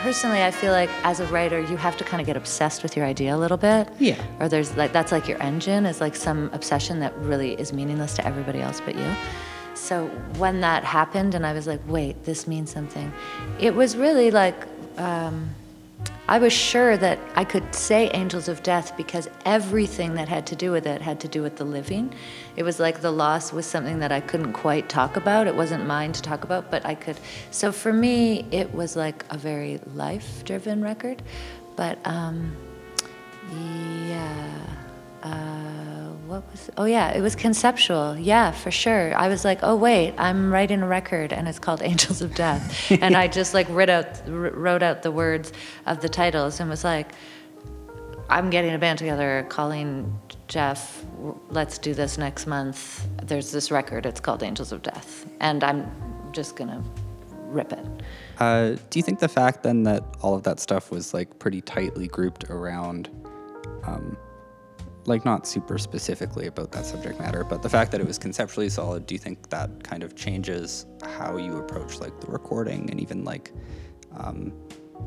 personally, 0.00 0.42
I 0.42 0.50
feel 0.50 0.72
like 0.72 0.90
as 1.02 1.20
a 1.20 1.26
writer, 1.28 1.60
you 1.60 1.78
have 1.78 1.96
to 1.96 2.04
kind 2.04 2.20
of 2.20 2.26
get 2.26 2.36
obsessed 2.36 2.82
with 2.82 2.94
your 2.96 3.06
idea 3.06 3.34
a 3.34 3.38
little 3.38 3.56
bit. 3.56 3.88
Yeah. 3.98 4.22
Or 4.38 4.48
there's 4.48 4.76
like 4.76 4.92
that's 4.92 5.12
like 5.12 5.28
your 5.28 5.42
engine 5.42 5.86
is 5.86 6.00
like 6.00 6.14
some 6.14 6.50
obsession 6.52 7.00
that 7.00 7.16
really 7.18 7.52
is 7.54 7.72
meaningless 7.72 8.14
to 8.16 8.26
everybody 8.26 8.60
else 8.60 8.80
but 8.84 8.94
you. 8.96 9.14
So 9.74 10.06
when 10.38 10.60
that 10.60 10.84
happened, 10.84 11.34
and 11.34 11.44
I 11.46 11.52
was 11.52 11.66
like, 11.66 11.80
wait, 11.86 12.24
this 12.24 12.46
means 12.46 12.70
something. 12.70 13.12
It 13.58 13.74
was 13.74 13.96
really 13.96 14.30
like. 14.30 14.56
Um, 14.96 15.50
I 16.26 16.38
was 16.38 16.54
sure 16.54 16.96
that 16.96 17.18
I 17.34 17.44
could 17.44 17.74
say 17.74 18.10
angels 18.14 18.48
of 18.48 18.62
death 18.62 18.96
because 18.96 19.28
everything 19.44 20.14
that 20.14 20.26
had 20.26 20.46
to 20.46 20.56
do 20.56 20.72
with 20.72 20.86
it 20.86 21.02
had 21.02 21.20
to 21.20 21.28
do 21.28 21.42
with 21.42 21.56
the 21.56 21.64
living. 21.64 22.14
It 22.56 22.62
was 22.62 22.80
like 22.80 23.02
the 23.02 23.10
loss 23.10 23.52
was 23.52 23.66
something 23.66 23.98
that 23.98 24.10
I 24.10 24.20
couldn't 24.20 24.54
quite 24.54 24.88
talk 24.88 25.16
about. 25.16 25.46
It 25.46 25.54
wasn't 25.54 25.86
mine 25.86 26.12
to 26.12 26.22
talk 26.22 26.44
about, 26.44 26.70
but 26.70 26.86
I 26.86 26.94
could. 26.94 27.18
So 27.50 27.70
for 27.72 27.92
me, 27.92 28.46
it 28.50 28.72
was 28.72 28.96
like 28.96 29.26
a 29.28 29.36
very 29.36 29.80
life 29.94 30.44
driven 30.46 30.82
record. 30.82 31.22
But 31.76 31.98
um, 32.06 32.56
yeah. 34.08 34.66
Uh, 35.22 35.83
what 36.26 36.50
was 36.50 36.70
oh 36.76 36.84
yeah 36.84 37.12
it 37.12 37.20
was 37.20 37.34
conceptual. 37.34 38.16
Yeah 38.18 38.50
for 38.50 38.70
sure. 38.70 39.14
I 39.16 39.28
was 39.28 39.44
like 39.44 39.60
oh 39.62 39.76
wait 39.76 40.14
i'm 40.18 40.52
writing 40.52 40.82
a 40.82 40.86
record 40.86 41.32
and 41.32 41.46
it's 41.48 41.58
called 41.58 41.82
angels 41.90 42.22
of 42.22 42.34
death. 42.34 42.90
And 42.90 43.16
i 43.16 43.28
just 43.28 43.54
like 43.54 43.68
wrote 43.68 43.90
out 43.90 44.22
wrote 44.28 44.82
out 44.82 45.02
the 45.02 45.10
words 45.10 45.52
of 45.86 46.00
the 46.00 46.08
titles 46.08 46.60
and 46.60 46.70
was 46.70 46.84
like 46.84 47.12
i'm 48.30 48.50
getting 48.50 48.74
a 48.74 48.78
band 48.78 48.98
together 48.98 49.46
calling 49.48 50.18
jeff 50.48 51.04
let's 51.50 51.78
do 51.78 51.94
this 51.94 52.18
next 52.18 52.46
month. 52.46 53.06
There's 53.22 53.52
this 53.52 53.70
record 53.70 54.06
it's 54.06 54.20
called 54.20 54.42
angels 54.42 54.72
of 54.72 54.82
death. 54.82 55.26
And 55.40 55.62
i'm 55.62 55.90
just 56.32 56.56
gonna 56.56 56.82
rip 57.54 57.72
it. 57.72 57.86
Uh, 58.38 58.76
do 58.90 58.98
you 58.98 59.02
think 59.02 59.20
the 59.20 59.28
fact 59.28 59.62
then 59.62 59.84
that 59.84 60.04
all 60.20 60.34
of 60.34 60.42
that 60.42 60.60
stuff 60.60 60.90
was 60.90 61.14
like 61.14 61.38
pretty 61.38 61.60
tightly 61.60 62.08
grouped 62.08 62.44
around, 62.50 63.08
um, 63.84 64.16
like 65.06 65.24
not 65.24 65.46
super 65.46 65.78
specifically 65.78 66.46
about 66.46 66.72
that 66.72 66.86
subject 66.86 67.18
matter, 67.18 67.44
but 67.44 67.62
the 67.62 67.68
fact 67.68 67.92
that 67.92 68.00
it 68.00 68.06
was 68.06 68.18
conceptually 68.18 68.68
solid, 68.68 69.06
do 69.06 69.14
you 69.14 69.18
think 69.18 69.50
that 69.50 69.84
kind 69.84 70.02
of 70.02 70.14
changes 70.16 70.86
how 71.02 71.36
you 71.36 71.58
approach 71.58 71.98
like 72.00 72.20
the 72.20 72.26
recording 72.26 72.90
and 72.90 73.00
even 73.00 73.24
like 73.24 73.52
um, 74.16 74.52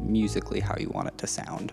musically 0.01 0.59
how 0.59 0.75
you 0.77 0.89
want 0.89 1.07
it 1.07 1.17
to 1.17 1.27
sound? 1.27 1.71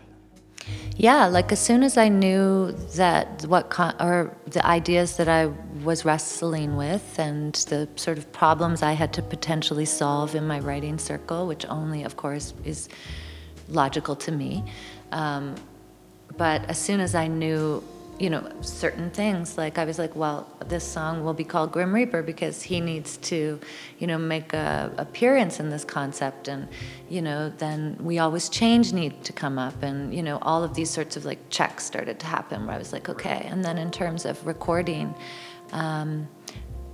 Yeah, 0.97 1.27
like 1.27 1.53
as 1.53 1.61
soon 1.61 1.83
as 1.83 1.99
I 1.99 2.09
knew 2.09 2.73
that 2.95 3.45
what 3.47 3.69
con- 3.69 3.97
or 4.01 4.35
the 4.47 4.65
ideas 4.65 5.17
that 5.17 5.29
I 5.29 5.47
was 5.83 6.05
wrestling 6.05 6.77
with 6.77 7.19
and 7.19 7.53
the 7.69 7.89
sort 7.97 8.17
of 8.17 8.33
problems 8.33 8.83
I 8.83 8.93
had 8.93 9.13
to 9.15 9.23
potentially 9.23 9.85
solve 9.85 10.35
in 10.35 10.47
my 10.47 10.61
writing 10.61 10.99
circle, 10.99 11.47
which 11.47 11.67
only, 11.67 12.05
of 12.05 12.17
course, 12.17 12.55
is 12.65 12.89
logical 13.69 14.17
to 14.17 14.33
me. 14.33 14.65
Um, 15.13 15.57
but 16.37 16.65
as 16.71 16.79
soon 16.79 17.01
as 17.01 17.15
I 17.15 17.27
knew, 17.27 17.83
you 18.19 18.31
know, 18.31 18.49
certain 18.61 19.11
things, 19.11 19.59
like 19.59 19.77
I 19.77 19.85
was 19.85 19.99
like, 19.99 20.15
well, 20.15 20.49
this 20.67 20.85
song 20.85 21.25
will 21.25 21.35
be 21.35 21.43
called 21.43 21.73
Grim 21.73 21.93
Reaper 21.93 22.23
because 22.23 22.63
he 22.63 22.81
needs 22.81 23.17
to, 23.19 23.59
you 23.99 24.07
know, 24.07 24.19
make 24.19 24.53
a 24.53 24.93
appearance 24.99 25.59
in 25.59 25.71
this 25.71 25.85
concept, 25.85 26.47
and 26.47 26.69
you 27.09 27.21
know, 27.21 27.49
then 27.59 27.97
we 28.01 28.19
always 28.19 28.49
change 28.49 28.93
need 28.93 29.25
to 29.25 29.33
come 29.33 29.59
up, 29.59 29.83
and 29.83 30.15
you 30.15 30.23
know, 30.23 30.39
all 30.43 30.63
of 30.63 30.75
these 30.75 30.91
sorts 30.91 31.17
of 31.17 31.25
like 31.25 31.51
checks 31.51 31.85
started 31.85 32.21
to 32.21 32.27
happen 32.27 32.67
where 32.67 32.77
I 32.77 32.79
was 32.79 32.93
like, 32.93 33.09
okay, 33.09 33.47
and 33.51 33.65
then 33.65 33.79
in 33.79 33.91
terms 33.91 34.25
of 34.25 34.47
recording, 34.47 35.15
um, 35.73 36.29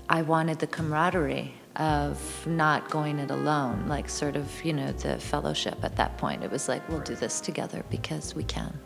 I 0.09 0.23
wanted 0.23 0.59
the 0.59 0.67
camaraderie 0.67 1.55
of 1.77 2.47
not 2.47 2.91
going 2.91 3.19
it 3.19 3.31
alone, 3.31 3.87
like 3.87 4.09
sort 4.09 4.37
of, 4.37 4.65
you 4.65 4.73
know, 4.73 4.93
the 4.93 5.19
fellowship 5.19 5.79
at 5.83 5.97
that 5.97 6.17
point. 6.19 6.43
It 6.43 6.51
was 6.51 6.69
like, 6.69 6.87
we'll 6.89 7.01
do 7.01 7.15
this 7.15 7.41
together 7.41 7.85
because 7.91 8.35
we 8.35 8.43
can. 8.43 8.77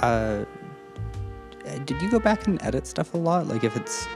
Uh, 0.00 0.44
did 1.84 2.00
you 2.00 2.10
go 2.10 2.18
back 2.18 2.46
and 2.46 2.62
edit 2.62 2.86
stuff 2.86 3.14
a 3.14 3.18
lot? 3.18 3.46
Like 3.46 3.64
if 3.64 3.76
it's 3.76 4.06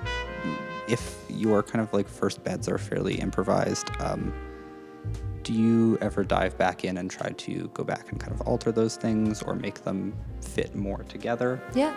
if 0.89 1.25
your 1.29 1.63
kind 1.63 1.83
of 1.83 1.93
like 1.93 2.09
first 2.09 2.43
beds 2.45 2.69
are 2.69 2.79
fairly 2.79 3.15
improvised, 3.17 3.89
um, 4.01 4.33
do 5.43 5.53
you 5.53 5.99
ever 6.01 6.25
dive 6.25 6.57
back 6.57 6.85
in 6.85 6.97
and 6.97 7.11
try 7.11 7.31
to 7.31 7.71
go 7.75 7.85
back 7.85 8.11
and 8.11 8.19
kind 8.19 8.33
of 8.33 8.41
alter 8.43 8.73
those 8.73 8.97
things 8.97 9.43
or 9.43 9.55
make 9.55 9.85
them 9.85 10.15
fit 10.41 10.75
more 10.75 11.05
together? 11.05 11.61
Yeah. 11.75 11.95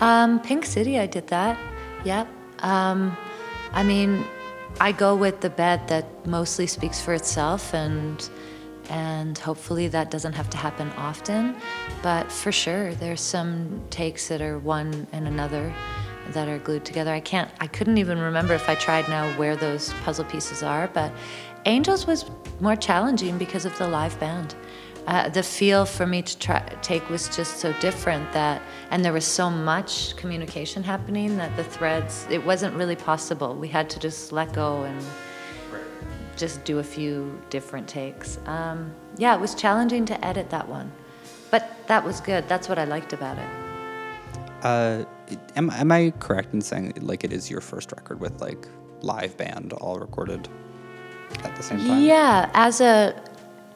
Um, 0.00 0.40
Pink 0.40 0.66
City, 0.66 0.98
I 0.98 1.06
did 1.06 1.26
that. 1.28 1.58
Yep. 2.04 2.28
Um, 2.60 3.16
I 3.72 3.82
mean, 3.82 4.24
I 4.80 4.92
go 4.92 5.16
with 5.16 5.40
the 5.40 5.50
bed 5.50 5.88
that 5.88 6.26
mostly 6.26 6.66
speaks 6.66 7.00
for 7.00 7.14
itself, 7.14 7.72
and 7.72 8.28
and 8.90 9.36
hopefully 9.38 9.88
that 9.88 10.10
doesn't 10.10 10.32
have 10.32 10.50
to 10.50 10.56
happen 10.56 10.90
often. 10.96 11.56
But 12.02 12.30
for 12.30 12.52
sure, 12.52 12.94
there's 12.94 13.20
some 13.20 13.82
takes 13.90 14.28
that 14.28 14.40
are 14.40 14.58
one 14.58 15.06
and 15.12 15.26
another 15.26 15.72
that 16.30 16.48
are 16.48 16.58
glued 16.58 16.84
together. 16.84 17.12
I 17.12 17.20
can't. 17.20 17.50
I 17.60 17.66
couldn't 17.66 17.98
even 17.98 18.18
remember 18.18 18.54
if 18.54 18.68
I 18.68 18.74
tried 18.74 19.08
now 19.08 19.30
where 19.38 19.56
those 19.56 19.92
puzzle 20.04 20.24
pieces 20.24 20.62
are. 20.62 20.88
But 20.88 21.12
Angels 21.66 22.06
was 22.06 22.26
more 22.60 22.76
challenging 22.76 23.38
because 23.38 23.64
of 23.64 23.76
the 23.78 23.88
live 23.88 24.18
band. 24.20 24.54
Uh, 25.06 25.28
the 25.28 25.42
feel 25.42 25.84
for 25.84 26.06
me 26.06 26.22
to 26.22 26.38
try, 26.38 26.60
take 26.80 27.08
was 27.10 27.34
just 27.34 27.58
so 27.58 27.72
different 27.74 28.30
that, 28.32 28.62
and 28.90 29.04
there 29.04 29.12
was 29.12 29.26
so 29.26 29.50
much 29.50 30.16
communication 30.16 30.82
happening 30.82 31.36
that 31.36 31.54
the 31.56 31.64
threads, 31.64 32.26
it 32.30 32.44
wasn't 32.44 32.74
really 32.74 32.96
possible. 32.96 33.54
We 33.54 33.68
had 33.68 33.90
to 33.90 33.98
just 33.98 34.32
let 34.32 34.52
go 34.54 34.82
and 34.84 35.04
just 36.36 36.64
do 36.64 36.78
a 36.78 36.82
few 36.82 37.40
different 37.50 37.88
takes. 37.88 38.38
Um, 38.46 38.92
yeah, 39.16 39.34
it 39.34 39.40
was 39.40 39.54
challenging 39.54 40.04
to 40.06 40.24
edit 40.24 40.50
that 40.50 40.68
one, 40.68 40.92
but 41.50 41.76
that 41.86 42.04
was 42.04 42.20
good. 42.20 42.48
That's 42.48 42.68
what 42.68 42.78
I 42.78 42.84
liked 42.84 43.12
about 43.12 43.38
it. 43.38 43.48
Uh, 44.62 45.04
am, 45.56 45.70
am 45.70 45.92
I 45.92 46.12
correct 46.18 46.54
in 46.54 46.60
saying 46.60 46.94
like 47.00 47.24
it 47.24 47.32
is 47.32 47.50
your 47.50 47.60
first 47.60 47.92
record 47.92 48.20
with 48.20 48.40
like 48.40 48.66
live 49.02 49.36
band 49.36 49.72
all 49.74 49.98
recorded 49.98 50.48
at 51.42 51.54
the 51.56 51.62
same 51.62 51.78
time? 51.78 52.02
Yeah, 52.02 52.50
as 52.54 52.80
a 52.80 53.14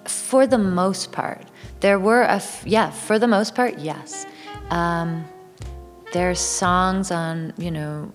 For 0.06 0.46
the 0.46 0.58
most 0.58 1.12
part, 1.12 1.44
there 1.80 1.98
were 1.98 2.22
a 2.22 2.36
f- 2.36 2.64
yeah. 2.66 2.90
For 2.90 3.18
the 3.18 3.28
most 3.28 3.54
part, 3.54 3.78
yes. 3.78 4.26
Um, 4.70 5.24
there's 6.12 6.40
songs 6.40 7.10
on 7.10 7.52
you 7.58 7.70
know 7.70 8.12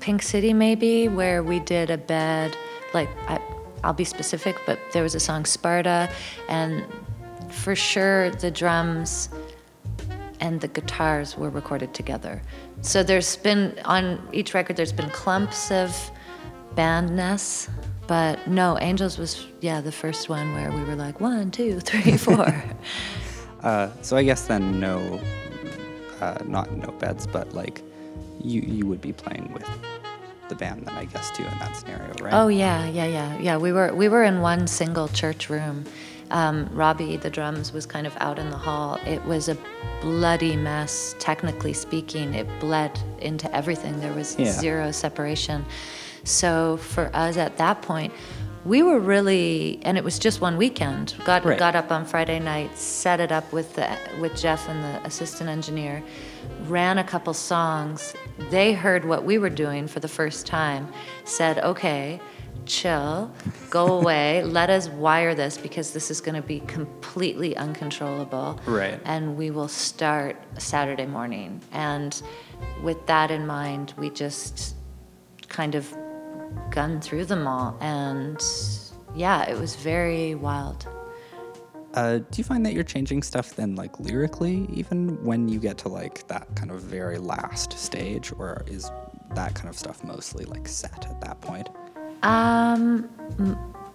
Pink 0.00 0.22
City 0.22 0.52
maybe 0.52 1.08
where 1.08 1.42
we 1.42 1.60
did 1.60 1.90
a 1.90 1.96
bed 1.96 2.56
like 2.94 3.08
I, 3.28 3.40
I'll 3.82 3.92
be 3.92 4.04
specific, 4.04 4.56
but 4.66 4.78
there 4.92 5.02
was 5.02 5.14
a 5.14 5.20
song 5.20 5.44
Sparta, 5.44 6.10
and 6.48 6.84
for 7.50 7.74
sure 7.74 8.30
the 8.30 8.50
drums 8.50 9.28
and 10.40 10.60
the 10.60 10.68
guitars 10.68 11.36
were 11.36 11.50
recorded 11.50 11.94
together. 11.94 12.42
So 12.80 13.02
there's 13.02 13.36
been 13.36 13.78
on 13.84 14.26
each 14.32 14.54
record 14.54 14.76
there's 14.76 14.92
been 14.92 15.10
clumps 15.10 15.70
of 15.70 16.10
bandness, 16.74 17.68
but 18.06 18.46
no, 18.48 18.78
Angels 18.80 19.18
was 19.18 19.46
yeah 19.60 19.80
the 19.80 19.92
first 19.92 20.28
one 20.28 20.54
where 20.54 20.70
we 20.70 20.82
were 20.84 20.96
like 20.96 21.20
one, 21.20 21.50
two, 21.50 21.80
three, 21.88 22.16
four. 22.16 22.62
Uh, 23.62 23.88
so 24.02 24.14
I 24.14 24.22
guess 24.22 24.46
then 24.46 24.78
no, 24.78 25.18
uh, 26.20 26.36
not 26.44 26.70
no 26.76 26.92
beds, 26.92 27.26
but 27.26 27.54
like 27.54 27.80
you 28.42 28.60
you 28.60 28.86
would 28.86 29.00
be 29.00 29.14
playing 29.14 29.50
with 29.54 29.66
the 30.48 30.54
band 30.54 30.86
then 30.86 30.94
I 30.94 31.04
guess 31.06 31.30
too 31.30 31.44
in 31.44 31.58
that 31.58 31.76
scenario, 31.76 32.12
right? 32.20 32.32
Oh 32.34 32.48
yeah, 32.48 32.86
yeah, 32.88 33.06
yeah, 33.06 33.38
yeah. 33.38 33.56
We 33.56 33.72
were 33.72 33.94
we 33.94 34.08
were 34.08 34.24
in 34.24 34.40
one 34.40 34.66
single 34.66 35.08
church 35.08 35.48
room. 35.50 35.84
Um, 36.30 36.68
Robbie, 36.72 37.16
the 37.16 37.30
drums, 37.30 37.72
was 37.72 37.86
kind 37.86 38.06
of 38.06 38.16
out 38.18 38.38
in 38.38 38.50
the 38.50 38.56
hall. 38.56 38.98
It 39.06 39.24
was 39.24 39.48
a 39.48 39.56
bloody 40.00 40.56
mess, 40.56 41.14
technically 41.18 41.72
speaking. 41.74 42.34
It 42.34 42.46
bled 42.60 42.98
into 43.20 43.54
everything. 43.54 44.00
There 44.00 44.12
was 44.12 44.36
Yeah. 44.38 44.50
zero 44.50 44.90
separation. 44.90 45.64
So 46.24 46.78
for 46.78 47.10
us 47.14 47.36
at 47.36 47.58
that 47.58 47.82
point, 47.82 48.12
we 48.64 48.82
were 48.82 48.98
really, 48.98 49.78
and 49.82 49.98
it 49.98 50.04
was 50.04 50.18
just 50.18 50.40
one 50.40 50.56
weekend. 50.56 51.14
Got 51.24 51.44
Right. 51.44 51.58
got 51.58 51.76
up 51.76 51.92
on 51.92 52.06
Friday 52.06 52.40
night, 52.40 52.76
set 52.78 53.20
it 53.20 53.30
up 53.30 53.52
with 53.52 53.74
the 53.76 53.86
with 54.20 54.34
Jeff 54.34 54.66
and 54.68 54.82
the 54.82 55.06
assistant 55.06 55.50
engineer, 55.50 56.02
ran 56.66 56.96
a 56.98 57.04
couple 57.04 57.34
songs. 57.34 58.14
They 58.38 58.72
heard 58.72 59.04
what 59.04 59.24
we 59.24 59.38
were 59.38 59.50
doing 59.50 59.86
for 59.86 60.00
the 60.00 60.08
first 60.08 60.46
time, 60.46 60.92
said, 61.24 61.58
"Okay, 61.58 62.20
chill, 62.66 63.30
go 63.70 63.86
away, 63.98 64.42
let 64.42 64.70
us 64.70 64.88
wire 64.88 65.34
this 65.34 65.56
because 65.56 65.92
this 65.92 66.10
is 66.10 66.20
going 66.20 66.34
to 66.34 66.46
be 66.46 66.60
completely 66.60 67.56
uncontrollable." 67.56 68.60
Right. 68.66 69.00
And 69.04 69.36
we 69.36 69.50
will 69.50 69.68
start 69.68 70.36
Saturday 70.58 71.06
morning. 71.06 71.60
And 71.72 72.20
with 72.82 73.06
that 73.06 73.30
in 73.30 73.46
mind, 73.46 73.94
we 73.96 74.10
just 74.10 74.74
kind 75.48 75.74
of 75.74 75.94
gunned 76.70 77.04
through 77.04 77.26
them 77.26 77.46
all. 77.46 77.76
And 77.80 78.40
yeah, 79.14 79.48
it 79.48 79.58
was 79.58 79.76
very 79.76 80.34
wild. 80.34 80.88
Uh, 81.94 82.18
do 82.18 82.36
you 82.36 82.44
find 82.44 82.66
that 82.66 82.72
you're 82.72 82.82
changing 82.82 83.22
stuff 83.22 83.54
then, 83.54 83.76
like 83.76 83.98
lyrically, 84.00 84.66
even 84.72 85.22
when 85.24 85.48
you 85.48 85.60
get 85.60 85.78
to 85.78 85.88
like 85.88 86.26
that 86.28 86.54
kind 86.56 86.70
of 86.70 86.80
very 86.82 87.18
last 87.18 87.78
stage, 87.78 88.32
or 88.36 88.64
is 88.66 88.90
that 89.34 89.54
kind 89.54 89.68
of 89.68 89.76
stuff 89.76 90.02
mostly 90.04 90.44
like 90.44 90.66
set 90.66 91.06
at 91.08 91.20
that 91.20 91.40
point? 91.40 91.68
Um, 92.22 93.08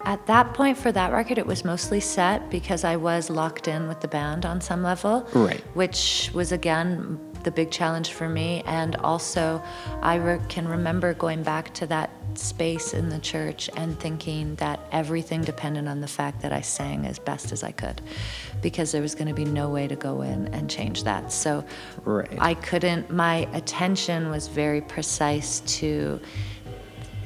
at 0.04 0.24
that 0.26 0.54
point 0.54 0.78
for 0.78 0.92
that 0.92 1.12
record, 1.12 1.36
it 1.36 1.46
was 1.46 1.64
mostly 1.64 2.00
set 2.00 2.50
because 2.50 2.84
I 2.84 2.96
was 2.96 3.28
locked 3.28 3.68
in 3.68 3.86
with 3.86 4.00
the 4.00 4.08
band 4.08 4.46
on 4.46 4.60
some 4.60 4.82
level. 4.82 5.28
Right. 5.34 5.60
Which 5.74 6.30
was 6.32 6.52
again 6.52 7.20
the 7.42 7.50
big 7.50 7.70
challenge 7.70 8.12
for 8.12 8.28
me. 8.28 8.62
And 8.66 8.96
also, 8.96 9.62
I 10.02 10.16
re- 10.16 10.40
can 10.48 10.68
remember 10.68 11.14
going 11.14 11.42
back 11.42 11.72
to 11.74 11.86
that 11.86 12.10
space 12.40 12.94
in 12.94 13.08
the 13.08 13.18
church 13.18 13.70
and 13.76 13.98
thinking 13.98 14.54
that 14.56 14.80
everything 14.92 15.42
depended 15.42 15.86
on 15.86 16.00
the 16.00 16.08
fact 16.08 16.42
that 16.42 16.52
I 16.52 16.60
sang 16.60 17.06
as 17.06 17.18
best 17.18 17.52
as 17.52 17.62
I 17.62 17.72
could 17.72 18.00
because 18.62 18.92
there 18.92 19.02
was 19.02 19.14
going 19.14 19.28
to 19.28 19.34
be 19.34 19.44
no 19.44 19.68
way 19.68 19.86
to 19.88 19.96
go 19.96 20.22
in 20.22 20.48
and 20.54 20.68
change 20.68 21.04
that. 21.04 21.32
So 21.32 21.64
Right. 22.04 22.28
I 22.38 22.54
couldn't, 22.54 23.10
my 23.10 23.48
attention 23.52 24.30
was 24.30 24.48
very 24.48 24.80
precise 24.80 25.60
to 25.78 26.20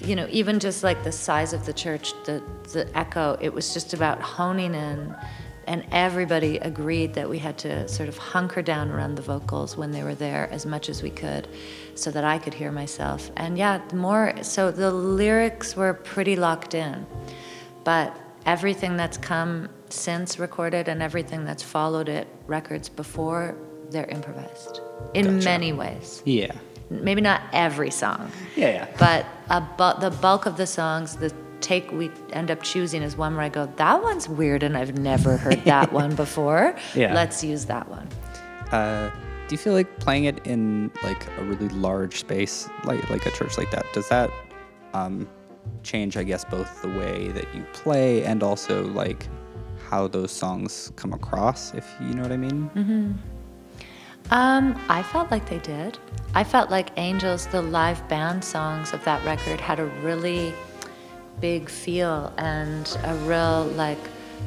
you 0.00 0.14
know, 0.16 0.26
even 0.30 0.60
just 0.60 0.84
like 0.84 1.02
the 1.02 1.12
size 1.12 1.54
of 1.54 1.64
the 1.64 1.72
church, 1.72 2.12
the 2.24 2.42
the 2.74 2.86
echo, 2.94 3.38
it 3.40 3.48
was 3.48 3.72
just 3.72 3.94
about 3.94 4.20
honing 4.20 4.74
in 4.74 5.14
and 5.66 5.84
everybody 5.92 6.58
agreed 6.58 7.14
that 7.14 7.28
we 7.28 7.38
had 7.38 7.56
to 7.58 7.88
sort 7.88 8.08
of 8.08 8.18
hunker 8.18 8.62
down 8.62 8.90
around 8.90 9.14
the 9.14 9.22
vocals 9.22 9.76
when 9.76 9.90
they 9.90 10.02
were 10.02 10.14
there 10.14 10.48
as 10.50 10.66
much 10.66 10.88
as 10.88 11.02
we 11.02 11.10
could 11.10 11.48
so 11.98 12.10
that 12.10 12.24
I 12.24 12.38
could 12.38 12.54
hear 12.54 12.70
myself. 12.72 13.30
And 13.36 13.56
yeah, 13.58 13.80
the 13.88 13.96
more 13.96 14.34
so 14.42 14.70
the 14.70 14.90
lyrics 14.90 15.76
were 15.76 15.94
pretty 15.94 16.36
locked 16.36 16.74
in. 16.74 17.06
But 17.84 18.16
everything 18.46 18.96
that's 18.96 19.16
come 19.18 19.68
since 19.90 20.38
recorded 20.38 20.88
and 20.88 21.02
everything 21.02 21.44
that's 21.44 21.62
followed 21.62 22.08
it 22.08 22.26
records 22.46 22.88
before, 22.88 23.56
they're 23.90 24.06
improvised 24.06 24.80
in 25.14 25.24
Gotcha. 25.36 25.44
many 25.44 25.72
ways. 25.72 26.22
Yeah. 26.24 26.52
Maybe 26.90 27.20
not 27.20 27.40
every 27.52 27.90
song. 27.90 28.30
Yeah, 28.56 28.68
yeah. 28.70 28.88
But 28.98 29.26
a 29.48 29.60
bu- 29.60 30.00
the 30.00 30.10
bulk 30.20 30.46
of 30.46 30.56
the 30.56 30.66
songs, 30.66 31.16
the 31.16 31.32
take 31.60 31.90
we 31.92 32.10
end 32.32 32.50
up 32.50 32.62
choosing 32.62 33.02
is 33.02 33.16
one 33.16 33.34
where 33.36 33.44
I 33.44 33.48
go, 33.48 33.66
that 33.76 34.02
one's 34.02 34.28
weird 34.28 34.62
and 34.62 34.76
I've 34.76 34.98
never 34.98 35.36
heard 35.38 35.64
that 35.64 35.92
one 35.92 36.14
before. 36.14 36.76
Yeah. 36.94 37.14
Let's 37.14 37.42
use 37.42 37.64
that 37.66 37.88
one. 37.88 38.06
Uh, 38.70 39.10
do 39.54 39.60
you 39.60 39.62
feel 39.62 39.72
like 39.74 40.00
playing 40.00 40.24
it 40.24 40.44
in 40.48 40.90
like 41.04 41.28
a 41.38 41.44
really 41.44 41.68
large 41.68 42.18
space, 42.18 42.68
like 42.82 43.08
like 43.08 43.24
a 43.24 43.30
church 43.30 43.56
like 43.56 43.70
that, 43.70 43.86
does 43.92 44.08
that 44.08 44.28
um, 44.94 45.28
change, 45.84 46.16
I 46.16 46.24
guess, 46.24 46.44
both 46.44 46.82
the 46.82 46.88
way 46.88 47.28
that 47.28 47.54
you 47.54 47.64
play 47.72 48.24
and 48.24 48.42
also 48.42 48.84
like 48.88 49.28
how 49.88 50.08
those 50.08 50.32
songs 50.32 50.90
come 50.96 51.12
across, 51.12 51.72
if 51.72 51.88
you 52.00 52.14
know 52.14 52.22
what 52.22 52.32
I 52.32 52.36
mean? 52.36 52.68
Um, 54.30 54.76
I 54.88 55.04
felt 55.04 55.30
like 55.30 55.48
they 55.48 55.60
did. 55.60 55.98
I 56.34 56.42
felt 56.42 56.70
like 56.70 56.90
Angels, 56.96 57.46
the 57.46 57.62
live 57.62 58.08
band 58.08 58.42
songs 58.42 58.92
of 58.92 59.04
that 59.04 59.24
record, 59.24 59.60
had 59.60 59.78
a 59.78 59.86
really 60.02 60.52
big 61.40 61.68
feel 61.68 62.32
and 62.38 62.98
a 63.04 63.14
real 63.26 63.66
like 63.76 63.98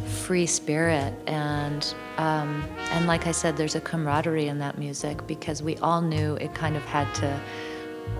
free 0.07 0.45
spirit 0.45 1.13
and 1.27 1.93
um, 2.17 2.63
and 2.91 3.05
like 3.05 3.27
I 3.27 3.31
said, 3.31 3.57
there's 3.57 3.75
a 3.75 3.81
camaraderie 3.81 4.47
in 4.47 4.59
that 4.59 4.77
music 4.77 5.25
because 5.27 5.61
we 5.61 5.77
all 5.77 6.01
knew 6.01 6.35
it 6.35 6.53
kind 6.55 6.75
of 6.75 6.83
had 6.83 7.13
to. 7.15 7.39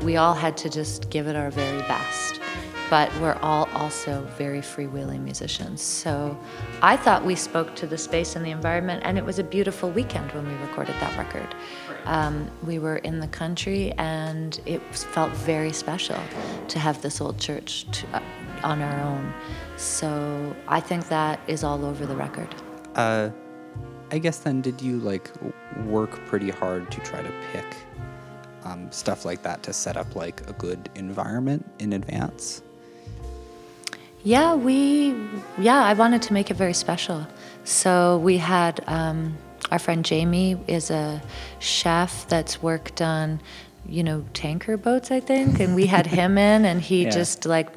We 0.04 0.18
all 0.18 0.34
had 0.34 0.56
to 0.58 0.70
just 0.70 1.10
give 1.10 1.28
it 1.28 1.36
our 1.36 1.50
very 1.50 1.82
best. 1.84 2.40
But 2.90 3.14
we're 3.20 3.38
all 3.42 3.68
also 3.74 4.22
very 4.38 4.62
freewheeling 4.62 5.22
musicians. 5.22 5.82
So 5.82 6.38
I 6.82 6.96
thought 6.96 7.26
we 7.26 7.36
spoke 7.36 7.76
to 7.78 7.88
the 7.88 7.98
space 7.98 8.38
and 8.38 8.46
the 8.46 8.52
environment, 8.52 9.02
and 9.04 9.18
it 9.18 9.26
was 9.26 9.40
a 9.40 9.44
beautiful 9.44 9.90
weekend 9.90 10.32
when 10.32 10.48
we 10.48 10.54
recorded 10.66 10.96
that 11.02 11.18
record. 11.18 11.54
Um, 12.08 12.50
we 12.66 12.80
were 12.80 12.98
in 12.98 13.20
the 13.20 13.28
country, 13.28 13.92
and 13.98 14.60
it 14.66 14.82
felt 14.96 15.32
very 15.32 15.74
special 15.74 16.20
to 16.70 16.80
have 16.80 17.02
this 17.02 17.20
old 17.20 17.38
church 17.38 17.86
to, 17.92 18.08
uh, 18.14 18.22
on 18.64 18.82
our 18.82 19.00
own. 19.02 19.34
So 19.76 20.56
I 20.68 20.80
think 20.80 21.10
that 21.10 21.40
is 21.48 21.64
all 21.64 21.86
over 21.86 22.06
the 22.06 22.16
record. 22.16 22.48
Uh, 22.96 23.30
I 24.10 24.20
guess 24.20 24.38
then, 24.40 24.62
did 24.62 24.82
you 24.82 25.00
like 25.00 25.30
work 25.86 26.12
pretty 26.28 26.50
hard 26.50 26.90
to 26.92 27.00
try 27.02 27.22
to 27.22 27.32
pick 27.52 27.66
um, 28.64 28.90
stuff 28.92 29.26
like 29.26 29.44
that 29.44 29.62
to 29.64 29.74
set 29.74 29.98
up 29.98 30.16
like 30.16 30.50
a 30.50 30.54
good 30.54 30.90
environment 30.96 31.70
in 31.80 31.92
advance? 31.92 32.62
Yeah, 34.24 34.56
we, 34.56 35.16
yeah, 35.58 35.84
I 35.84 35.94
wanted 35.94 36.22
to 36.24 36.34
make 36.34 36.50
it 36.52 36.56
very 36.56 36.74
special. 36.74 37.28
So 37.64 38.18
we 38.18 38.38
had 38.38 38.82
um, 38.88 39.38
our 39.72 39.80
friend 39.80 40.04
Jamie 40.06 40.58
is 40.68 40.90
a 40.92 41.22
chef 41.60 42.28
that's 42.28 42.62
worked 42.62 43.02
on, 43.02 43.42
you 43.88 44.04
know, 44.04 44.26
tanker 44.34 44.78
boats, 44.78 45.12
I 45.12 45.20
think, 45.20 45.60
and 45.60 45.76
we 45.76 45.86
had 45.88 46.06
him 46.08 46.38
in, 46.52 46.66
and 46.66 46.82
he 46.82 47.04
Yeah. 47.04 47.10
just 47.10 47.46
like 47.46 47.70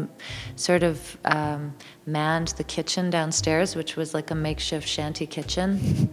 sort 0.57 0.83
of 0.83 1.17
um, 1.25 1.75
manned 2.07 2.49
the 2.57 2.65
kitchen 2.65 3.11
downstairs, 3.11 3.75
which 3.77 3.97
was 3.97 4.15
like 4.15 4.31
a 4.31 4.35
makeshift 4.35 4.87
shanty 4.89 5.27
kitchen. 5.27 6.09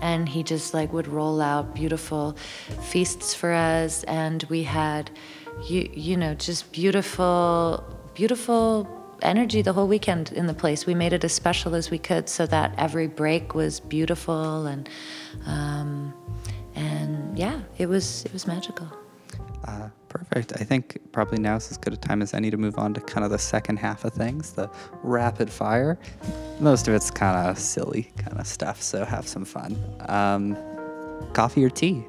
And 0.00 0.28
he 0.28 0.42
just 0.44 0.74
like 0.74 0.92
would 0.92 1.08
roll 1.08 1.40
out 1.40 1.74
beautiful 1.74 2.36
feasts 2.82 3.34
for 3.34 3.52
us, 3.52 4.04
and 4.04 4.44
we 4.48 4.62
had, 4.62 5.10
you 5.68 5.90
you 5.92 6.16
know, 6.16 6.34
just 6.34 6.70
beautiful, 6.72 7.82
beautiful 8.14 8.86
energy 9.22 9.62
the 9.62 9.72
whole 9.72 9.88
weekend 9.88 10.32
in 10.32 10.46
the 10.46 10.54
place. 10.54 10.86
We 10.86 10.94
made 10.94 11.12
it 11.12 11.24
as 11.24 11.32
special 11.32 11.74
as 11.74 11.90
we 11.90 11.98
could 11.98 12.28
so 12.28 12.46
that 12.46 12.74
every 12.78 13.06
break 13.06 13.54
was 13.54 13.80
beautiful 13.80 14.66
and 14.66 14.88
um, 15.46 16.14
and 16.74 17.38
yeah, 17.38 17.60
it 17.78 17.88
was 17.88 18.24
it 18.24 18.32
was 18.32 18.46
magical. 18.46 18.88
Uh, 19.64 19.88
perfect. 20.08 20.52
I 20.60 20.64
think 20.64 20.98
probably 21.12 21.38
now 21.38 21.56
is 21.56 21.70
as 21.70 21.76
good 21.76 21.92
a 21.92 21.96
time 21.96 22.22
as 22.22 22.32
any 22.32 22.50
to 22.50 22.56
move 22.56 22.78
on 22.78 22.94
to 22.94 23.00
kind 23.00 23.24
of 23.24 23.30
the 23.30 23.38
second 23.38 23.78
half 23.78 24.04
of 24.04 24.12
things, 24.12 24.52
the 24.52 24.70
rapid 25.02 25.50
fire. 25.50 25.98
Most 26.60 26.88
of 26.88 26.94
it's 26.94 27.10
kind 27.10 27.48
of 27.48 27.58
silly 27.58 28.10
kind 28.16 28.38
of 28.38 28.46
stuff, 28.46 28.80
so 28.80 29.04
have 29.04 29.26
some 29.26 29.44
fun. 29.44 29.76
Um, 30.08 30.56
coffee 31.32 31.64
or 31.64 31.70
tea? 31.70 32.04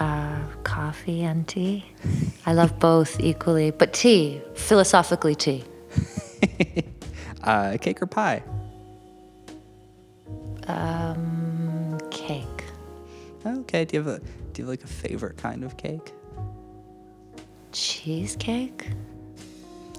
Uh, 0.00 0.40
coffee 0.64 1.22
and 1.22 1.46
tea. 1.46 1.84
I 2.46 2.54
love 2.54 2.78
both 2.78 3.20
equally, 3.20 3.70
but 3.70 3.92
tea, 3.92 4.40
philosophically 4.54 5.34
tea. 5.34 5.64
Uh, 7.42 7.78
cake 7.80 8.02
or 8.02 8.06
pie? 8.06 8.42
Um, 10.66 11.98
cake. 12.10 12.64
Okay. 13.46 13.84
Do 13.84 13.96
you 13.96 14.02
have 14.02 14.14
a 14.14 14.18
do 14.18 14.62
you 14.62 14.64
have 14.64 14.68
like 14.68 14.84
a 14.84 14.86
favorite 14.86 15.36
kind 15.36 15.64
of 15.64 15.76
cake? 15.76 16.12
Cheesecake? 17.72 18.90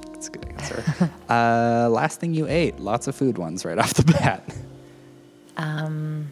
That's 0.08 0.28
a 0.28 0.32
good 0.32 0.46
answer. 0.52 1.12
uh, 1.30 1.90
last 1.90 2.20
thing 2.20 2.34
you 2.34 2.48
ate? 2.48 2.80
Lots 2.80 3.08
of 3.08 3.16
food 3.16 3.38
ones 3.38 3.66
right 3.66 3.80
off 3.80 3.94
the 3.96 4.04
bat. 4.04 4.44
Um, 5.58 6.32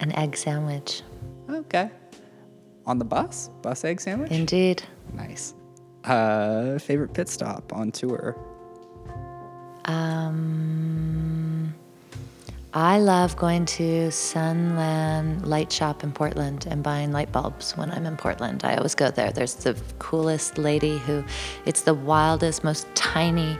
an 0.00 0.12
egg 0.12 0.36
sandwich. 0.36 1.02
Okay. 1.48 1.90
On 2.86 2.98
the 2.98 3.04
bus? 3.04 3.50
Bus 3.62 3.84
egg 3.84 4.00
sandwich? 4.00 4.30
Indeed. 4.30 4.82
nice. 5.12 5.54
Uh, 6.04 6.78
favorite 6.78 7.12
pit 7.12 7.28
stop 7.28 7.72
on 7.74 7.92
tour? 7.92 8.36
Um, 9.84 11.74
I 12.72 12.98
love 12.98 13.36
going 13.36 13.66
to 13.66 14.08
Sunlan 14.08 15.44
Light 15.44 15.70
Shop 15.72 16.04
in 16.04 16.12
Portland 16.12 16.66
and 16.70 16.82
buying 16.82 17.12
light 17.12 17.32
bulbs 17.32 17.76
when 17.76 17.90
I'm 17.90 18.06
in 18.06 18.16
Portland. 18.16 18.62
I 18.64 18.76
always 18.76 18.94
go 18.94 19.10
there. 19.10 19.32
There's 19.32 19.54
the 19.54 19.76
coolest 19.98 20.56
lady 20.56 20.98
who, 20.98 21.24
it's 21.66 21.82
the 21.82 21.94
wildest, 21.94 22.62
most 22.64 22.86
tiny 22.94 23.58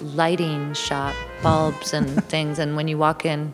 lighting 0.00 0.72
shop, 0.74 1.14
bulbs 1.42 1.92
and 1.92 2.24
things. 2.28 2.58
And 2.58 2.76
when 2.76 2.88
you 2.88 2.96
walk 2.98 3.24
in, 3.24 3.52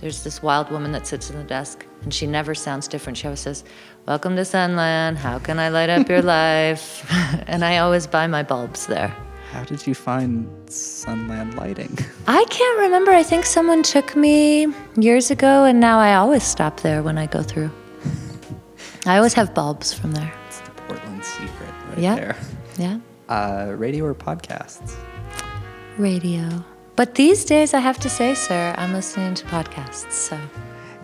there's 0.00 0.22
this 0.24 0.42
wild 0.42 0.70
woman 0.70 0.92
that 0.92 1.06
sits 1.06 1.30
in 1.30 1.36
the 1.38 1.44
desk 1.44 1.86
and 2.02 2.12
she 2.12 2.26
never 2.26 2.54
sounds 2.54 2.86
different. 2.88 3.16
She 3.18 3.26
always 3.26 3.40
says, 3.40 3.64
Welcome 4.06 4.36
to 4.36 4.42
Sunlan. 4.42 5.16
How 5.16 5.38
can 5.38 5.58
I 5.58 5.68
light 5.70 5.88
up 5.90 6.08
your 6.08 6.22
life? 6.40 7.04
and 7.46 7.64
I 7.64 7.78
always 7.78 8.06
buy 8.06 8.26
my 8.26 8.42
bulbs 8.42 8.86
there. 8.86 9.14
How 9.52 9.64
did 9.64 9.86
you 9.86 9.94
find 9.94 10.46
Sunlan 10.68 11.54
Lighting? 11.56 11.96
I 12.26 12.44
can't 12.50 12.78
remember. 12.80 13.12
I 13.12 13.22
think 13.22 13.46
someone 13.46 13.82
took 13.82 14.14
me 14.16 14.66
years 14.96 15.30
ago, 15.30 15.64
and 15.64 15.80
now 15.80 15.98
I 15.98 16.16
always 16.16 16.42
stop 16.42 16.80
there 16.80 17.02
when 17.02 17.16
I 17.16 17.26
go 17.26 17.42
through. 17.42 17.70
I 19.06 19.16
always 19.16 19.32
have 19.34 19.54
bulbs 19.54 19.94
from 19.94 20.12
there. 20.12 20.30
It's 20.48 20.60
the 20.60 20.70
Portland 20.72 21.24
secret 21.24 21.70
right 21.90 21.98
Yeah. 21.98 22.14
there. 22.16 22.36
Yeah. 22.76 22.98
Uh, 23.28 23.72
radio 23.76 24.04
or 24.04 24.14
podcasts? 24.14 24.94
Radio. 25.96 26.62
But 26.96 27.14
these 27.14 27.44
days, 27.44 27.74
I 27.74 27.80
have 27.80 27.98
to 28.00 28.08
say, 28.08 28.34
sir, 28.34 28.74
I'm 28.78 28.94
listening 28.94 29.34
to 29.34 29.46
podcasts. 29.46 30.12
So, 30.12 30.40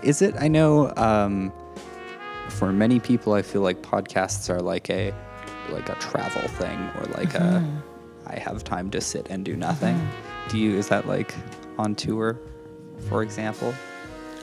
Is 0.03 0.23
it? 0.23 0.35
I 0.41 0.49
know 0.49 0.93
um, 0.97 1.53
for 2.49 2.73
many 2.73 2.99
people, 2.99 3.35
I 3.35 3.43
feel 3.43 3.61
like 3.61 3.83
podcasts 3.83 4.49
are 4.49 4.61
like 4.61 4.89
a 4.89 5.13
like 5.71 5.89
a 5.89 5.95
travel 5.97 6.49
thing 6.49 6.79
or 6.99 7.05
like 7.19 7.35
a 7.35 7.65
I 8.27 8.39
have 8.39 8.65
time 8.65 8.91
to 8.91 9.01
sit 9.01 9.27
and 9.31 9.45
do 9.45 9.55
nothing. 9.55 10.09
Do 10.49 10.59
you? 10.59 10.77
Is 10.77 10.89
that 10.89 11.07
like 11.07 11.35
on 11.79 11.95
tour, 11.95 12.39
for 13.09 13.23
example? 13.23 13.75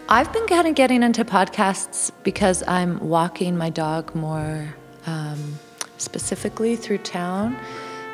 I've 0.07 0.31
been 0.33 0.47
kind 0.47 0.67
of 0.67 0.75
getting 0.75 1.03
into 1.03 1.23
podcasts 1.25 2.11
because 2.23 2.63
I'm 2.67 2.99
walking 2.99 3.57
my 3.57 3.69
dog 3.69 4.13
more 4.15 4.75
um, 5.05 5.59
specifically 5.97 6.75
through 6.75 6.99
town. 6.99 7.55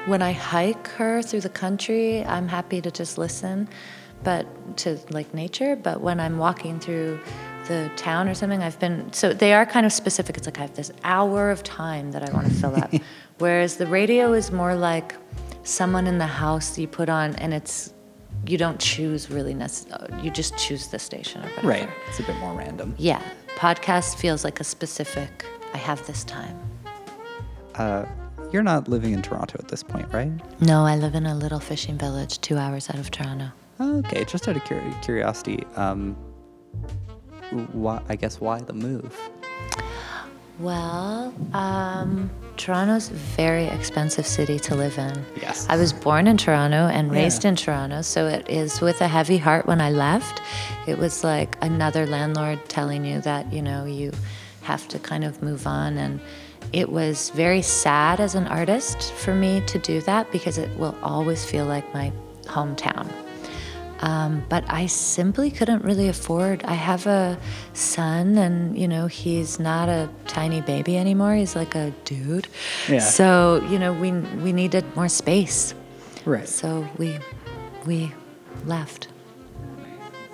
When 0.05 0.21
I 0.21 0.33
hike 0.33 0.87
her 0.89 1.23
through 1.23 1.41
the 1.41 1.49
country, 1.49 2.23
I'm 2.25 2.47
happy 2.47 2.79
to 2.79 2.91
just 2.91 3.17
listen, 3.17 3.67
but 4.23 4.45
to 4.77 4.99
like 5.09 5.33
nature. 5.33 5.75
But 5.75 6.01
when 6.01 6.19
I'm 6.19 6.37
walking 6.37 6.79
through 6.79 7.19
the 7.67 7.89
town 7.95 8.29
or 8.29 8.35
something, 8.35 8.61
I've 8.61 8.79
been 8.79 9.11
so 9.13 9.33
they 9.33 9.53
are 9.53 9.65
kind 9.65 9.83
of 9.83 9.91
specific. 9.91 10.37
It's 10.37 10.45
like 10.45 10.59
I 10.59 10.61
have 10.61 10.75
this 10.75 10.91
hour 11.03 11.49
of 11.49 11.63
time 11.63 12.11
that 12.11 12.27
I 12.27 12.31
want 12.31 12.47
to 12.47 12.53
fill 12.53 12.75
up, 12.75 12.93
whereas 13.39 13.77
the 13.77 13.87
radio 13.87 14.33
is 14.33 14.51
more 14.51 14.75
like 14.75 15.15
someone 15.63 16.05
in 16.05 16.19
the 16.19 16.27
house 16.27 16.77
you 16.77 16.87
put 16.87 17.09
on, 17.09 17.35
and 17.37 17.51
it's 17.51 17.91
you 18.45 18.59
don't 18.59 18.79
choose 18.79 19.31
really 19.31 19.55
necessarily. 19.55 20.21
You 20.21 20.29
just 20.29 20.55
choose 20.55 20.87
the 20.87 20.99
station 20.99 21.41
or 21.41 21.49
whatever. 21.49 21.67
Right. 21.67 21.89
It's 22.09 22.19
a 22.19 22.23
bit 22.23 22.35
more 22.37 22.53
random. 22.53 22.93
Yeah. 22.99 23.23
Podcast 23.55 24.17
feels 24.17 24.43
like 24.43 24.59
a 24.59 24.63
specific, 24.63 25.45
I 25.73 25.77
have 25.77 26.05
this 26.05 26.23
time. 26.25 26.59
Uh, 27.73 28.05
you're 28.55 28.63
not 28.63 28.87
living 28.87 29.11
in 29.11 29.21
Toronto 29.21 29.57
at 29.59 29.67
this 29.67 29.83
point, 29.83 30.07
right? 30.13 30.31
No, 30.61 30.85
I 30.85 30.95
live 30.95 31.13
in 31.13 31.25
a 31.25 31.35
little 31.35 31.59
fishing 31.59 31.97
village 31.97 32.39
two 32.39 32.57
hours 32.57 32.89
out 32.89 32.95
of 32.97 33.11
Toronto. 33.11 33.49
Okay. 33.81 34.23
Just 34.23 34.47
out 34.47 34.55
of 34.55 34.63
curi- 34.63 35.03
curiosity, 35.03 35.61
um, 35.75 36.13
why? 37.73 38.01
I 38.07 38.15
guess 38.15 38.39
why 38.39 38.61
the 38.61 38.71
move? 38.71 39.13
Well, 40.57 41.33
um, 41.53 42.29
Toronto's 42.55 43.11
a 43.11 43.13
very 43.13 43.65
expensive 43.65 44.25
city 44.25 44.57
to 44.59 44.73
live 44.73 44.97
in. 44.97 45.25
Yes. 45.41 45.67
I 45.69 45.75
was 45.75 45.91
born 45.91 46.25
in 46.27 46.37
Toronto 46.37 46.87
and 46.87 47.11
raised 47.11 47.43
Yeah. 47.43 47.49
in 47.49 47.55
Toronto, 47.57 48.01
so 48.03 48.27
it 48.27 48.49
is 48.49 48.79
with 48.79 49.01
a 49.01 49.09
heavy 49.09 49.37
heart 49.37 49.65
when 49.67 49.81
I 49.81 49.89
left. 49.89 50.41
It 50.87 50.97
was 50.97 51.25
like 51.25 51.57
another 51.61 52.05
landlord 52.07 52.59
telling 52.69 53.03
you 53.03 53.19
that, 53.21 53.51
you 53.51 53.61
know, 53.61 53.83
you 53.83 54.13
have 54.61 54.87
to 54.87 54.97
kind 54.99 55.25
of 55.25 55.43
move 55.43 55.67
on. 55.67 55.97
And 55.97 56.21
it 56.73 56.89
was 56.89 57.29
very 57.31 57.61
sad 57.61 58.19
as 58.19 58.35
an 58.35 58.47
artist 58.47 59.13
for 59.13 59.33
me 59.33 59.61
to 59.67 59.79
do 59.79 60.01
that 60.01 60.31
because 60.31 60.57
it 60.57 60.75
will 60.77 60.95
always 61.01 61.45
feel 61.45 61.65
like 61.65 61.91
my 61.93 62.11
hometown. 62.43 63.09
Um, 63.99 64.43
but 64.49 64.63
I 64.67 64.87
simply 64.87 65.49
couldn't 65.49 65.83
really 65.83 66.09
afford. 66.09 66.63
I 66.65 66.73
have 66.73 67.07
a 67.07 67.39
son, 67.73 68.37
and 68.37 68.77
you 68.77 68.87
know 68.87 69.07
he's 69.07 69.59
not 69.59 69.89
a 69.89 70.09
tiny 70.27 70.61
baby 70.61 70.97
anymore. 70.97 71.33
He's 71.33 71.55
like 71.55 71.75
a 71.75 71.91
dude. 72.03 72.47
Yeah. 72.89 72.99
So 72.99 73.65
you 73.69 73.79
know 73.79 73.93
we 73.93 74.11
we 74.11 74.51
needed 74.51 74.83
more 74.95 75.07
space. 75.07 75.73
Right. 76.25 76.47
So 76.47 76.87
we 76.97 77.17
we 77.85 78.13
left. 78.65 79.07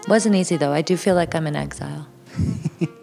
Wasn't 0.08 0.36
easy 0.36 0.58
though. 0.58 0.72
I 0.72 0.82
do 0.82 0.98
feel 0.98 1.16
like 1.16 1.36
I'm 1.36 1.46
in 1.46 1.56
exile. 1.56 2.08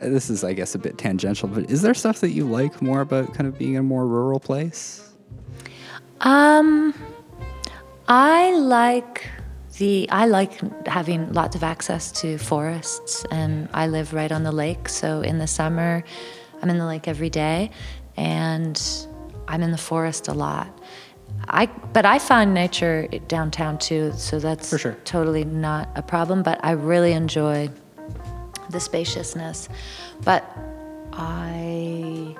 This 0.00 0.30
is, 0.30 0.44
I 0.44 0.52
guess, 0.52 0.74
a 0.74 0.78
bit 0.78 0.96
tangential, 0.96 1.48
but 1.48 1.70
is 1.70 1.82
there 1.82 1.94
stuff 1.94 2.20
that 2.20 2.30
you 2.30 2.44
like 2.44 2.80
more 2.80 3.00
about 3.00 3.34
kind 3.34 3.46
of 3.48 3.58
being 3.58 3.74
in 3.74 3.80
a 3.80 3.82
more 3.82 4.06
rural 4.06 4.38
place? 4.38 5.10
Um, 6.20 6.94
I 8.06 8.52
like 8.56 9.28
the 9.78 10.08
I 10.10 10.26
like 10.26 10.86
having 10.86 11.32
lots 11.32 11.56
of 11.56 11.62
access 11.62 12.12
to 12.20 12.38
forests, 12.38 13.24
and 13.30 13.68
I 13.72 13.86
live 13.88 14.14
right 14.14 14.30
on 14.30 14.42
the 14.44 14.52
lake. 14.52 14.88
So 14.88 15.20
in 15.20 15.38
the 15.38 15.46
summer, 15.46 16.04
I'm 16.62 16.70
in 16.70 16.78
the 16.78 16.86
lake 16.86 17.08
every 17.08 17.30
day, 17.30 17.70
and 18.16 18.80
I'm 19.48 19.62
in 19.62 19.70
the 19.72 19.78
forest 19.78 20.28
a 20.28 20.34
lot. 20.34 20.68
I 21.48 21.66
but 21.66 22.06
I 22.06 22.18
find 22.18 22.54
nature 22.54 23.08
downtown 23.28 23.78
too, 23.78 24.12
so 24.16 24.38
that's 24.38 24.70
For 24.70 24.78
sure. 24.78 24.96
totally 25.04 25.44
not 25.44 25.88
a 25.96 26.02
problem. 26.02 26.42
But 26.42 26.64
I 26.64 26.72
really 26.72 27.12
enjoy 27.12 27.70
the 28.70 28.80
spaciousness. 28.80 29.68
But 30.24 30.44
I, 31.12 32.36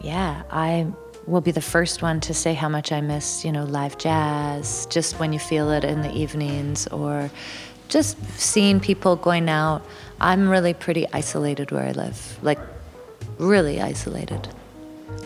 yeah, 0.00 0.42
I 0.50 0.86
will 1.26 1.40
be 1.40 1.50
the 1.50 1.60
first 1.60 2.02
one 2.02 2.20
to 2.20 2.34
say 2.34 2.54
how 2.54 2.68
much 2.68 2.92
I 2.92 3.00
miss, 3.00 3.44
you 3.44 3.52
know, 3.52 3.64
live 3.64 3.98
jazz, 3.98 4.86
just 4.90 5.18
when 5.18 5.32
you 5.32 5.38
feel 5.38 5.70
it 5.70 5.84
in 5.84 6.02
the 6.02 6.12
evenings 6.12 6.86
or 6.88 7.30
just 7.88 8.16
seeing 8.38 8.80
people 8.80 9.16
going 9.16 9.48
out. 9.48 9.84
I'm 10.20 10.48
really 10.48 10.74
pretty 10.74 11.06
isolated 11.12 11.70
where 11.70 11.84
I 11.84 11.92
live, 11.92 12.38
like 12.42 12.58
really 13.38 13.80
isolated. 13.80 14.48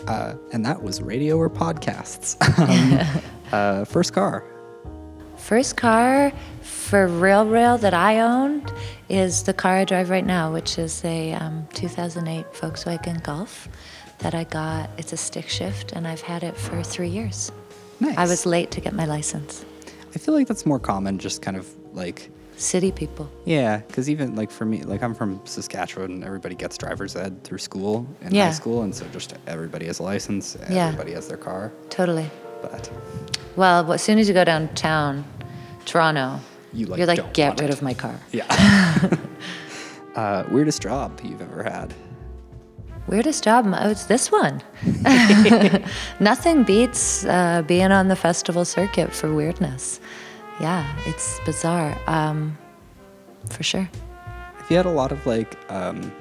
Uh, 0.07 0.35
and 0.53 0.65
that 0.65 0.81
was 0.81 1.01
radio 1.01 1.37
or 1.37 1.49
podcasts. 1.49 2.35
um, 2.59 3.21
uh, 3.51 3.85
first 3.85 4.13
car. 4.13 4.43
First 5.47 5.77
car 5.77 6.33
for 6.61 7.07
real, 7.07 7.45
real 7.45 7.77
that 7.77 7.93
I 7.93 8.19
owned 8.19 8.69
is 9.07 9.43
the 9.43 9.53
car 9.53 9.77
I 9.77 9.85
drive 9.85 10.09
right 10.09 10.25
now, 10.25 10.51
which 10.51 10.77
is 10.77 11.01
a 11.05 11.31
um, 11.35 11.65
2008 11.73 12.51
Volkswagen 12.51 13.23
Golf 13.23 13.69
that 14.19 14.35
I 14.35 14.43
got. 14.43 14.89
It's 14.97 15.13
a 15.13 15.17
stick 15.17 15.47
shift, 15.47 15.93
and 15.93 16.05
I've 16.05 16.19
had 16.19 16.43
it 16.43 16.57
for 16.57 16.83
three 16.83 17.07
years. 17.07 17.49
Nice. 18.01 18.17
I 18.17 18.25
was 18.25 18.45
late 18.45 18.71
to 18.71 18.81
get 18.81 18.93
my 18.93 19.05
license. 19.05 19.63
I 20.13 20.17
feel 20.19 20.33
like 20.33 20.47
that's 20.49 20.65
more 20.65 20.79
common, 20.79 21.17
just 21.17 21.41
kind 21.41 21.55
of 21.55 21.65
like, 21.93 22.29
City 22.57 22.91
people. 22.91 23.29
yeah, 23.45 23.77
because 23.87 24.09
even 24.09 24.35
like 24.35 24.51
for 24.51 24.65
me, 24.65 24.83
like 24.83 25.01
I'm 25.01 25.15
from 25.15 25.39
Saskatchewan, 25.45 26.11
and 26.11 26.23
everybody 26.25 26.55
gets 26.55 26.77
driver's 26.77 27.15
ed 27.15 27.45
through 27.45 27.59
school 27.59 28.05
in 28.21 28.35
Yeah. 28.35 28.47
high 28.47 28.51
school, 28.51 28.81
and 28.81 28.93
so 28.93 29.05
just 29.13 29.33
everybody 29.47 29.85
has 29.85 29.99
a 29.99 30.03
license, 30.03 30.57
Yeah. 30.69 30.87
everybody 30.87 31.13
has 31.13 31.29
their 31.29 31.37
car. 31.37 31.71
Totally. 31.89 32.29
But 32.61 32.91
Well, 33.55 33.91
as 33.93 34.01
soon 34.01 34.17
as 34.19 34.27
you 34.27 34.33
go 34.33 34.43
downtown, 34.43 35.23
Toronto, 35.87 36.39
You, 36.73 36.85
like, 36.85 36.99
are 37.01 37.05
like, 37.07 37.33
get 37.33 37.59
rid 37.59 37.69
it." 37.69 37.73
of 37.73 37.81
my 37.81 37.93
car. 37.95 38.19
yeah. 38.31 38.45
uh, 40.15 40.43
weirdest 40.51 40.81
job 40.83 41.19
you've 41.23 41.41
ever 41.41 41.63
had? 41.63 41.93
Weirdest 43.07 43.43
job? 43.43 43.65
Oh, 43.67 43.89
it's 43.89 44.03
this 44.05 44.31
one. 44.31 44.61
Nothing 46.19 46.63
beats 46.63 47.23
uh, 47.25 47.63
being 47.65 47.91
on 47.91 48.09
the 48.09 48.17
festival 48.17 48.65
circuit 48.65 49.13
for 49.13 49.33
weirdness. 49.33 50.01
Yeah, 50.59 50.83
it's 51.05 51.39
bizarre. 51.45 51.97
Um, 52.07 52.57
for 53.49 53.63
sure. 53.63 53.89
Have 54.57 54.69
you 54.69 54.75
had 54.75 54.85
a 54.85 54.91
lot 54.91 55.13
of 55.13 55.25
like 55.25 55.55
um, 55.71 56.11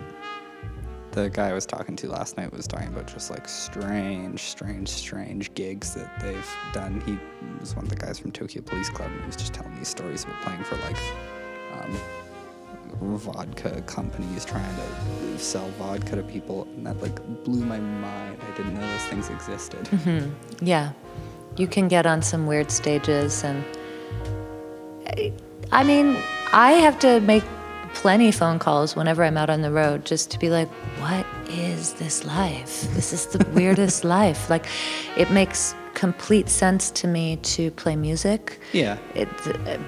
the 1.17 1.31
guy 1.31 1.49
I 1.49 1.55
was 1.55 1.65
talking 1.65 1.97
to 1.97 2.09
last 2.09 2.37
night 2.37 2.53
was 2.53 2.67
talking 2.67 2.89
about 2.89 3.07
just 3.07 3.31
like 3.31 3.49
strange, 3.49 4.43
strange, 4.43 4.91
strange 4.91 5.53
gigs 5.55 5.95
that 5.95 6.21
they've 6.21 6.51
done. 6.75 7.01
He 7.07 7.19
was 7.59 7.75
one 7.75 7.87
of 7.87 7.89
the 7.89 7.97
guys 7.97 8.19
from 8.19 8.33
Tokyo 8.33 8.61
Police 8.61 8.91
Club, 8.91 9.11
and 9.11 9.21
he 9.23 9.27
was 9.27 9.37
just 9.37 9.55
telling 9.55 9.75
these 9.77 9.89
stories 9.89 10.25
about 10.25 10.43
playing 10.43 10.63
for 10.65 10.77
like 10.77 10.99
um, 11.73 11.99
vodka 13.17 13.81
companies 13.87 14.45
trying 14.45 14.77
to 14.77 15.39
sell 15.39 15.67
vodka 15.79 16.17
to 16.17 16.23
people, 16.23 16.65
and 16.77 16.87
that 16.87 17.01
like 17.01 17.19
blew 17.45 17.65
my 17.65 17.81
mind. 17.81 18.39
I 18.47 18.57
didn't 18.59 18.75
know 18.75 18.87
those 18.87 19.05
things 19.05 19.31
existed. 19.31 19.89
Yeah. 20.61 20.93
You 21.57 21.67
can 21.67 21.89
get 21.89 22.05
on 22.05 22.21
some 22.21 22.47
weird 22.47 22.71
stages 22.71 23.43
and 23.43 23.65
I 25.73 25.83
mean, 25.83 26.19
I 26.53 26.73
have 26.73 26.99
to 26.99 27.21
make 27.21 27.43
plenty 27.97 28.31
phone 28.31 28.59
calls 28.59 28.95
whenever 28.95 29.25
I'm 29.25 29.39
out 29.39 29.49
on 29.49 29.63
the 29.63 29.71
road 29.71 30.05
just 30.05 30.31
to 30.33 30.39
be 30.39 30.51
like, 30.51 30.69
what 31.01 31.25
is 31.49 31.95
this 31.95 32.27
life? 32.27 32.83
This 32.95 33.15
is 33.15 33.27
the 33.27 33.45
weirdest 33.51 34.05
life. 34.19 34.51
Like 34.51 34.67
it 35.17 35.31
makes 35.31 35.75
complete 35.95 36.51
sense 36.51 36.91
to 36.91 37.09
me 37.09 37.37
to 37.39 37.71
play 37.71 37.97
music. 37.97 38.61
Yeah. 38.75 38.99
It, 39.15 39.29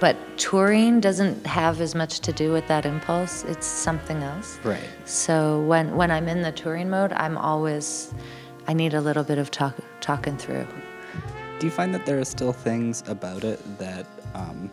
but 0.00 0.16
touring 0.38 1.00
doesn't 1.00 1.46
have 1.46 1.82
as 1.82 1.94
much 1.94 2.20
to 2.20 2.32
do 2.32 2.50
with 2.50 2.66
that 2.68 2.86
impulse. 2.86 3.44
It's 3.44 3.66
something 3.66 4.22
else. 4.22 4.58
Right. 4.64 4.88
So 5.04 5.60
when 5.64 5.94
when 5.94 6.10
I'm 6.10 6.28
in 6.28 6.40
the 6.40 6.52
touring 6.52 6.88
mode, 6.88 7.12
I'm 7.12 7.36
always 7.36 8.14
I 8.66 8.72
need 8.72 8.94
a 8.94 9.02
little 9.02 9.24
bit 9.24 9.36
of 9.36 9.50
talk, 9.50 9.74
talking 10.00 10.38
through. 10.38 10.66
Do 11.58 11.66
you 11.66 11.70
find 11.70 11.92
that 11.92 12.06
there 12.06 12.18
are 12.18 12.24
still 12.24 12.54
things 12.54 13.04
about 13.06 13.44
it 13.44 13.60
that 13.78 14.06
um, 14.34 14.70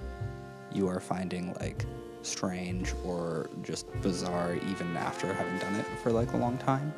you 0.72 0.88
are 0.88 1.02
finding 1.02 1.54
like 1.60 1.86
strange 2.26 2.94
or 3.04 3.50
just 3.64 3.86
bizarre 4.02 4.56
even 4.70 4.96
after 4.98 5.34
having 5.34 5.58
done 5.60 5.76
it 5.76 5.86
for 6.02 6.12
like 6.12 6.34
a 6.34 6.38
long 6.38 6.58
time? 6.58 6.94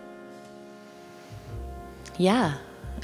Yeah. 2.18 2.56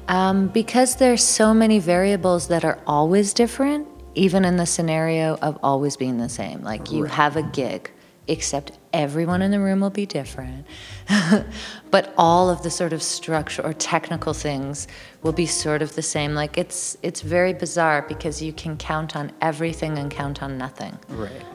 Um, 0.07 0.47
because 0.47 0.97
there's 0.97 1.23
so 1.23 1.53
many 1.53 1.79
variables 1.79 2.47
that 2.47 2.65
are 2.65 2.79
always 2.85 3.33
different, 3.33 3.87
even 4.15 4.43
in 4.43 4.57
the 4.57 4.65
scenario 4.65 5.35
of 5.37 5.57
always 5.63 5.95
being 5.95 6.17
the 6.17 6.29
same. 6.29 6.61
Like 6.61 6.91
you 6.91 7.05
have 7.05 7.37
a 7.37 7.43
gig, 7.43 7.89
except 8.27 8.77
everyone 8.91 9.41
in 9.41 9.51
the 9.51 9.59
room 9.59 9.79
will 9.79 9.89
be 9.89 10.05
different. 10.05 10.65
but 11.91 12.13
all 12.17 12.49
of 12.49 12.63
the 12.63 12.69
sort 12.69 12.91
of 12.91 13.01
structure 13.01 13.61
or 13.63 13.73
technical 13.73 14.33
things 14.33 14.87
will 15.21 15.31
be 15.31 15.45
sort 15.45 15.81
of 15.81 15.95
the 15.95 16.01
same. 16.01 16.33
Like 16.33 16.57
it's 16.57 16.97
it's 17.01 17.21
very 17.21 17.53
bizarre 17.53 18.01
because 18.01 18.41
you 18.41 18.51
can 18.51 18.77
count 18.77 19.15
on 19.15 19.31
everything 19.41 19.97
and 19.97 20.11
count 20.11 20.43
on 20.43 20.57
nothing. 20.57 20.97
Right. 21.09 21.45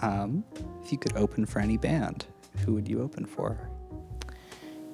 Um, 0.00 0.44
if 0.82 0.92
you 0.92 0.98
could 0.98 1.16
open 1.16 1.46
for 1.46 1.60
any 1.60 1.76
band, 1.76 2.26
who 2.64 2.74
would 2.74 2.88
you 2.88 3.02
open 3.02 3.24
for? 3.24 3.58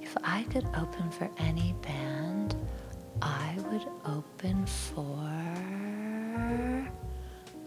If 0.01 0.17
I 0.23 0.45
could 0.45 0.67
open 0.77 1.11
for 1.11 1.31
any 1.39 1.75
band, 1.83 2.55
I 3.21 3.57
would 3.71 3.87
open 4.05 4.67
for. 4.67 5.19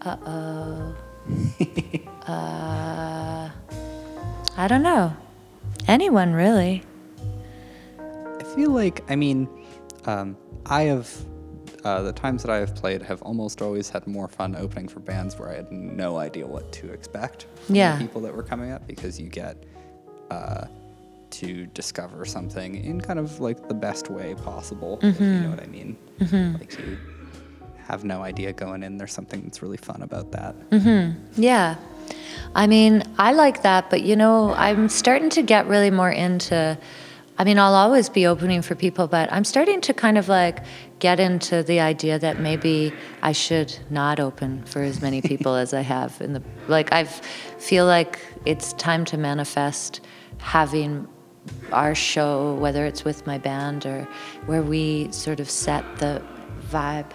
Uh 0.02 0.16
oh. 0.26 0.96
uh, 2.26 3.50
I 4.56 4.68
don't 4.68 4.82
know. 4.82 5.16
Anyone 5.88 6.32
really. 6.32 6.82
I 7.98 8.44
feel 8.54 8.70
like, 8.70 9.02
I 9.10 9.16
mean, 9.16 9.48
um, 10.04 10.36
I 10.66 10.82
have, 10.82 11.10
uh, 11.86 12.02
the 12.02 12.12
times 12.12 12.42
that 12.42 12.50
I 12.50 12.58
have 12.64 12.74
played 12.82 13.00
have 13.10 13.20
almost 13.22 13.62
always 13.62 13.86
had 13.94 14.02
more 14.06 14.28
fun 14.38 14.50
opening 14.64 14.88
for 14.88 15.00
bands 15.00 15.38
where 15.38 15.48
I 15.48 15.54
had 15.54 15.70
no 15.72 16.16
idea 16.28 16.46
what 16.54 16.66
to 16.78 16.84
expect 16.92 17.38
from 17.64 17.74
Yeah. 17.76 17.96
the 17.96 18.04
people 18.04 18.20
that 18.22 18.34
were 18.34 18.42
coming 18.52 18.70
up 18.76 18.82
because 18.92 19.14
you 19.22 19.28
get 19.28 19.54
uh, 20.30 20.64
to 21.38 21.66
discover 21.80 22.24
something 22.24 22.70
in 22.90 23.00
kind 23.00 23.18
of 23.18 23.28
like 23.40 23.68
the 23.68 23.74
best 23.88 24.10
way 24.10 24.34
possible, 24.50 24.98
if 25.02 25.20
you 25.20 25.26
know 25.44 25.50
what 25.50 25.62
I 25.62 25.66
mean. 25.66 25.96
Like 26.60 26.72
you 26.78 26.98
have 27.90 28.02
no 28.04 28.18
idea 28.22 28.52
going 28.52 28.82
in, 28.82 28.96
there's 28.98 29.12
something 29.12 29.42
that's 29.42 29.60
really 29.62 29.76
fun 29.90 30.00
about 30.02 30.32
that. 30.32 30.52
Mm-hmm. 30.70 31.40
Yeah. 31.40 31.76
I 32.54 32.66
mean, 32.66 33.02
I 33.18 33.32
like 33.32 33.62
that, 33.62 33.90
but 33.90 34.00
you 34.02 34.16
know, 34.16 34.52
I'm 34.54 34.88
starting 34.88 35.30
to 35.30 35.42
get 35.42 35.66
really 35.66 35.90
more 35.90 36.10
into. 36.10 36.76
I 37.38 37.44
mean, 37.44 37.58
I'll 37.58 37.74
always 37.74 38.08
be 38.08 38.26
opening 38.26 38.62
for 38.62 38.74
people, 38.74 39.06
but 39.08 39.30
I'm 39.30 39.44
starting 39.44 39.82
to 39.82 39.92
kind 39.92 40.16
of 40.16 40.28
like 40.28 40.64
get 41.00 41.20
into 41.20 41.62
the 41.62 41.80
idea 41.80 42.18
that 42.18 42.40
maybe 42.40 42.94
I 43.22 43.32
should 43.32 43.76
not 43.90 44.18
open 44.18 44.64
for 44.64 44.80
as 44.82 45.02
many 45.02 45.20
people 45.20 45.54
as 45.54 45.74
I 45.74 45.82
have 45.82 46.18
in 46.22 46.32
the 46.32 46.42
like 46.68 46.92
I 46.92 47.04
feel 47.04 47.84
like 47.84 48.18
it's 48.46 48.72
time 48.74 49.04
to 49.06 49.18
manifest 49.18 50.00
having 50.38 51.06
our 51.72 51.94
show 51.94 52.54
whether 52.54 52.86
it's 52.86 53.04
with 53.04 53.26
my 53.26 53.38
band 53.38 53.84
or 53.86 54.08
where 54.46 54.62
we 54.62 55.12
sort 55.12 55.38
of 55.38 55.50
set 55.50 55.84
the 55.98 56.22
vibe 56.70 57.10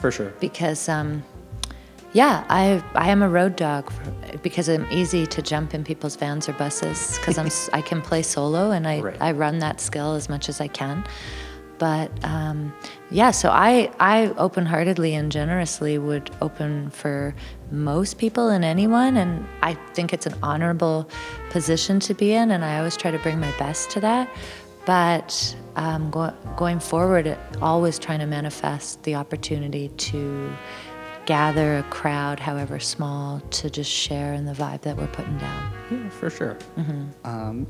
For 0.00 0.10
sure. 0.10 0.32
because 0.40 0.88
um, 0.88 1.22
yeah, 2.16 2.44
I 2.48 2.82
I 2.94 3.10
am 3.10 3.22
a 3.22 3.28
road 3.28 3.56
dog 3.56 3.90
for, 3.90 4.38
because 4.38 4.70
I'm 4.70 4.86
easy 4.90 5.26
to 5.26 5.42
jump 5.42 5.74
in 5.74 5.84
people's 5.84 6.16
vans 6.16 6.48
or 6.48 6.54
buses 6.54 7.18
because 7.18 7.36
I'm 7.36 7.50
I 7.78 7.82
can 7.82 8.00
play 8.00 8.22
solo 8.22 8.70
and 8.70 8.88
I 8.88 9.00
Right. 9.00 9.16
I 9.20 9.32
run 9.32 9.58
that 9.58 9.80
skill 9.80 10.14
as 10.14 10.28
much 10.30 10.48
as 10.48 10.58
I 10.58 10.68
can. 10.68 11.04
But 11.78 12.10
um, 12.24 12.72
yeah, 13.10 13.32
so 13.32 13.50
I 13.50 13.92
I 14.00 14.32
open 14.38 14.64
heartedly 14.64 15.14
and 15.14 15.30
generously 15.30 15.98
would 15.98 16.30
open 16.40 16.88
for 16.88 17.34
most 17.70 18.16
people 18.16 18.48
and 18.48 18.64
anyone, 18.64 19.18
and 19.18 19.46
I 19.60 19.74
think 19.92 20.14
it's 20.14 20.24
an 20.24 20.36
honorable 20.42 21.10
position 21.50 22.00
to 22.00 22.14
be 22.14 22.32
in, 22.32 22.50
and 22.50 22.64
I 22.64 22.78
always 22.78 22.96
try 22.96 23.10
to 23.10 23.18
bring 23.18 23.38
my 23.38 23.52
best 23.58 23.90
to 23.90 24.00
that. 24.00 24.30
But 24.86 25.54
um, 25.74 26.10
go, 26.10 26.32
going 26.56 26.80
forward, 26.80 27.36
always 27.60 27.98
trying 27.98 28.20
to 28.20 28.26
manifest 28.26 29.02
the 29.02 29.16
opportunity 29.16 29.88
to 29.88 30.50
gather 31.26 31.78
a 31.78 31.82
crowd, 31.84 32.40
however 32.40 32.78
small, 32.78 33.40
to 33.50 33.68
just 33.68 33.90
share 33.90 34.32
in 34.32 34.46
the 34.46 34.52
vibe 34.52 34.82
that 34.82 34.96
we're 34.96 35.06
putting 35.08 35.36
down. 35.38 35.72
Yeah, 35.90 36.08
for 36.08 36.30
sure. 36.30 36.56
Um, 37.24 37.66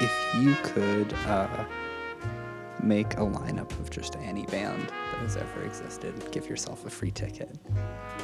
if 0.00 0.34
you 0.40 0.54
could 0.62 1.12
uh, 1.26 1.64
make 2.82 3.14
a 3.14 3.20
lineup 3.20 3.70
of 3.80 3.90
just 3.90 4.16
any 4.16 4.44
band 4.46 4.88
that 4.88 5.18
has 5.20 5.36
ever 5.36 5.62
existed, 5.62 6.30
give 6.30 6.48
yourself 6.48 6.84
a 6.86 6.90
free 6.90 7.10
ticket. 7.10 7.50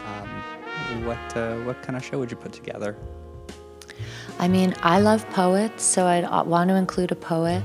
Um, 0.06 1.06
what 1.06 1.36
uh, 1.36 1.56
what 1.58 1.82
kind 1.82 1.96
of 1.96 2.04
show 2.04 2.18
would 2.18 2.30
you 2.30 2.36
put 2.36 2.52
together? 2.52 2.96
I 4.38 4.48
mean, 4.48 4.74
I 4.82 5.00
love 5.00 5.28
poets, 5.30 5.82
so 5.84 6.06
I'd 6.06 6.24
uh, 6.24 6.44
want 6.46 6.68
to 6.68 6.76
include 6.76 7.12
a 7.12 7.16
poet. 7.16 7.62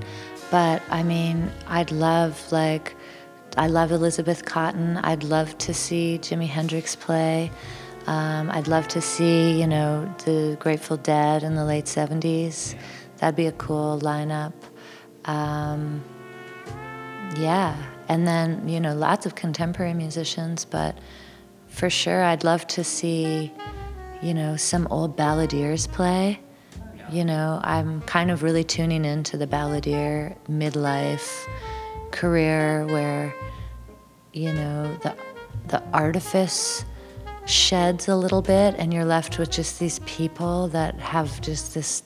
But 0.51 0.81
I 0.89 1.03
mean, 1.03 1.51
I'd 1.67 1.91
love 1.91 2.51
like, 2.51 2.95
I 3.57 3.67
love 3.67 3.91
Elizabeth 3.91 4.43
Cotten. 4.43 4.99
I'd 5.03 5.23
love 5.23 5.57
to 5.59 5.73
see 5.73 6.19
Jimi 6.21 6.47
Hendrix 6.47 6.95
play. 6.95 7.51
Um, 8.05 8.51
I'd 8.51 8.67
love 8.67 8.87
to 8.89 9.01
see, 9.01 9.59
you 9.59 9.65
know, 9.65 10.13
the 10.25 10.57
Grateful 10.59 10.97
Dead 10.97 11.41
in 11.41 11.55
the 11.55 11.63
late 11.63 11.85
'70s. 11.85 12.75
That'd 13.17 13.37
be 13.37 13.47
a 13.47 13.53
cool 13.53 13.99
lineup. 14.01 14.53
Um, 15.23 16.03
yeah, 17.37 17.81
and 18.09 18.27
then 18.27 18.67
you 18.67 18.79
know, 18.79 18.93
lots 18.93 19.25
of 19.25 19.35
contemporary 19.35 19.93
musicians, 19.93 20.65
but 20.65 20.97
for 21.67 21.89
sure, 21.89 22.23
I'd 22.23 22.43
love 22.43 22.67
to 22.67 22.83
see, 22.83 23.53
you 24.21 24.33
know, 24.33 24.57
some 24.57 24.85
old 24.91 25.17
balladeers 25.17 25.89
play. 25.89 26.41
You 27.09 27.23
know, 27.23 27.61
I'm 27.63 28.01
kind 28.01 28.31
of 28.31 28.43
really 28.43 28.63
tuning 28.63 29.05
into 29.05 29.37
the 29.37 29.47
balladeer 29.47 30.35
midlife 30.49 31.47
career 32.15 32.85
where, 32.87 33.33
you 34.33 34.53
know, 34.53 34.95
the 35.03 35.15
the 35.67 35.81
artifice 35.93 36.85
sheds 37.45 38.07
a 38.07 38.15
little 38.15 38.41
bit 38.41 38.75
and 38.77 38.93
you're 38.93 39.05
left 39.05 39.37
with 39.39 39.49
just 39.51 39.79
these 39.79 39.99
people 39.99 40.67
that 40.69 40.95
have 40.99 41.41
just 41.41 41.73
this 41.73 42.03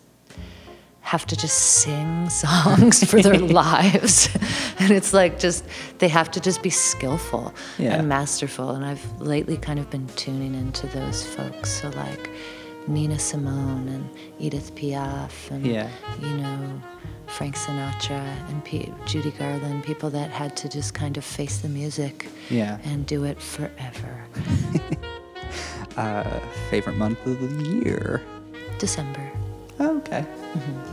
have 1.01 1.25
to 1.25 1.35
just 1.35 1.57
sing 1.57 2.29
songs 2.43 3.03
for 3.09 3.21
their 3.21 3.37
lives. 3.63 4.29
and 4.79 4.91
it's 4.91 5.11
like 5.13 5.39
just, 5.39 5.63
they 5.97 6.07
have 6.07 6.29
to 6.29 6.39
just 6.39 6.61
be 6.61 6.69
skillful 6.69 7.51
Yeah. 7.79 7.95
and 7.95 8.07
masterful. 8.07 8.69
And 8.71 8.85
I've 8.85 9.03
lately 9.19 9.57
kind 9.57 9.79
of 9.79 9.89
been 9.89 10.07
tuning 10.09 10.53
into 10.53 10.85
those 10.87 11.25
folks. 11.35 11.69
So, 11.71 11.89
like 11.89 12.29
Nina 12.87 13.19
Simone 13.19 13.87
and 13.89 14.09
Edith 14.39 14.73
Piaf 14.75 15.51
and, 15.51 15.65
Yeah. 15.65 15.89
you 16.21 16.29
know, 16.37 16.81
Frank 17.27 17.55
Sinatra 17.55 18.21
and 18.49 18.63
P- 18.65 18.91
Judy 19.05 19.31
Garland, 19.31 19.83
people 19.83 20.09
that 20.11 20.31
had 20.31 20.57
to 20.57 20.69
just 20.69 20.93
kind 20.93 21.15
of 21.17 21.23
face 21.23 21.59
the 21.59 21.69
music 21.69 22.27
Yeah. 22.49 22.79
and 22.83 23.05
do 23.05 23.23
it 23.25 23.41
forever. 23.41 24.25
Uh, 25.97 26.39
favorite 26.69 26.95
month 26.95 27.25
of 27.25 27.39
the 27.41 27.65
year? 27.83 28.21
December. 28.77 29.29
Oh, 29.79 29.97
okay. 29.97 30.23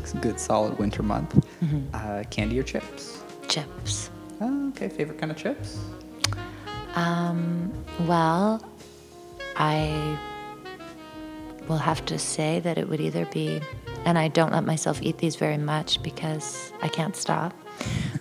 It's 0.01 0.15
a 0.15 0.17
good 0.17 0.41
solid 0.41 0.77
winter 0.81 1.03
month. 1.05 1.47
Uh, 1.95 2.25
candy 2.31 2.59
or 2.59 2.65
chips? 2.65 3.23
Chips. 3.47 4.11
Oh, 4.41 4.69
okay. 4.71 4.89
Favorite 4.89 5.19
kind 5.19 5.31
of 5.31 5.39
chips? 5.39 5.79
Um, 6.97 7.73
well, 8.09 8.67
I 9.57 10.19
will 11.69 11.79
have 11.79 12.05
to 12.07 12.19
say 12.19 12.61
that 12.61 12.79
it 12.79 12.89
would 12.89 13.01
either 13.01 13.27
be 13.27 13.61
and 14.05 14.17
I 14.19 14.29
don't 14.29 14.53
let 14.53 14.65
myself 14.65 15.01
eat 15.03 15.19
these 15.19 15.35
very 15.37 15.59
much 15.59 16.01
because 16.03 16.73
I 16.81 16.89
can't 16.89 17.17
stop. 17.17 17.53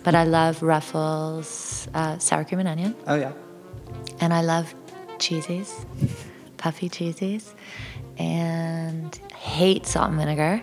But 0.02 0.14
I 0.16 0.24
love 0.24 0.62
Ruffles, 0.62 1.88
uh, 1.94 2.18
sour 2.18 2.44
cream 2.44 2.58
and 2.60 2.68
onion, 2.68 2.94
Oh 3.06 3.14
yeah. 3.14 3.32
and 4.20 4.32
I 4.34 4.42
love 4.42 4.74
cheesies, 5.18 5.84
puffy 6.56 6.88
cheesies, 6.88 7.54
and 8.18 9.14
hate 9.34 9.86
salt 9.86 10.10
and 10.10 10.18
vinegar 10.18 10.62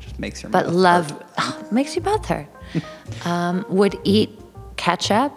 Just 0.00 0.18
makes 0.18 0.42
your 0.42 0.50
but 0.50 0.68
love 0.70 1.12
makes 1.72 1.96
you 1.96 2.02
mouth 2.02 2.24
hurt. 2.26 2.46
um, 3.24 3.64
would 3.68 3.98
eat 4.04 4.30
ketchup 4.76 5.32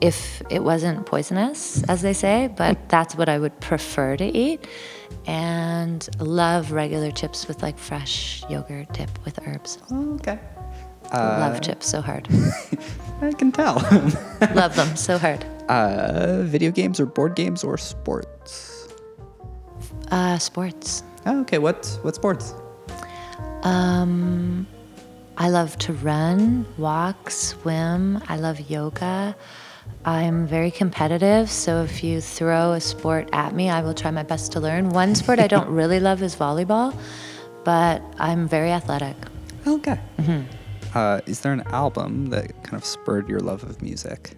if 0.00 0.42
it 0.50 0.62
wasn't 0.62 1.06
poisonous, 1.06 1.82
as 1.84 2.02
they 2.02 2.12
say, 2.12 2.48
but 2.56 2.88
that's 2.88 3.14
what 3.16 3.28
I 3.28 3.38
would 3.38 3.58
prefer 3.60 4.16
to 4.16 4.24
eat. 4.24 4.66
And 5.26 6.08
love 6.20 6.72
regular 6.72 7.10
chips 7.10 7.48
with 7.48 7.62
like 7.62 7.78
fresh 7.78 8.44
yogurt 8.48 8.92
dip 8.92 9.10
with 9.24 9.38
herbs. 9.46 9.78
Oh, 9.90 10.14
okay. 10.14 10.38
love 11.12 11.60
chips 11.60 11.86
so 11.88 12.00
hard. 12.00 12.28
I 13.22 13.32
can 13.32 13.50
tell. 13.52 13.74
love 14.54 14.76
them 14.76 14.96
so 14.96 15.18
hard. 15.18 15.44
uh, 15.68 16.42
video 16.44 16.70
games 16.70 17.00
or 17.00 17.06
board 17.06 17.34
games 17.34 17.64
or 17.64 17.76
sports? 17.76 18.88
Uh, 20.10 20.38
sports. 20.38 21.02
Oh, 21.26 21.40
okay. 21.40 21.58
What 21.58 21.98
what 22.02 22.14
sports? 22.14 22.54
Um, 23.62 24.66
I 25.36 25.50
love 25.50 25.76
to 25.78 25.92
run, 25.92 26.64
walk, 26.78 27.30
swim. 27.30 28.22
I 28.28 28.36
love 28.36 28.70
yoga. 28.70 29.36
I'm 30.04 30.46
very 30.46 30.70
competitive, 30.70 31.50
so 31.50 31.82
if 31.82 32.02
you 32.02 32.20
throw 32.20 32.72
a 32.72 32.80
sport 32.80 33.28
at 33.32 33.54
me, 33.54 33.68
I 33.68 33.82
will 33.82 33.94
try 33.94 34.10
my 34.10 34.22
best 34.22 34.52
to 34.52 34.60
learn. 34.60 34.90
One 34.90 35.14
sport 35.14 35.38
I 35.38 35.46
don't 35.46 35.68
really 35.80 36.00
love 36.00 36.22
is 36.22 36.34
volleyball, 36.34 36.96
but 37.64 38.02
I'm 38.18 38.48
very 38.48 38.70
athletic. 38.70 39.16
Okay. 39.66 39.98
Uh, 40.94 41.20
is 41.26 41.40
there 41.40 41.52
an 41.52 41.62
album 41.66 42.26
that 42.30 42.62
kind 42.62 42.74
of 42.74 42.84
spurred 42.84 43.28
your 43.28 43.40
love 43.40 43.62
of 43.64 43.82
music? 43.82 44.32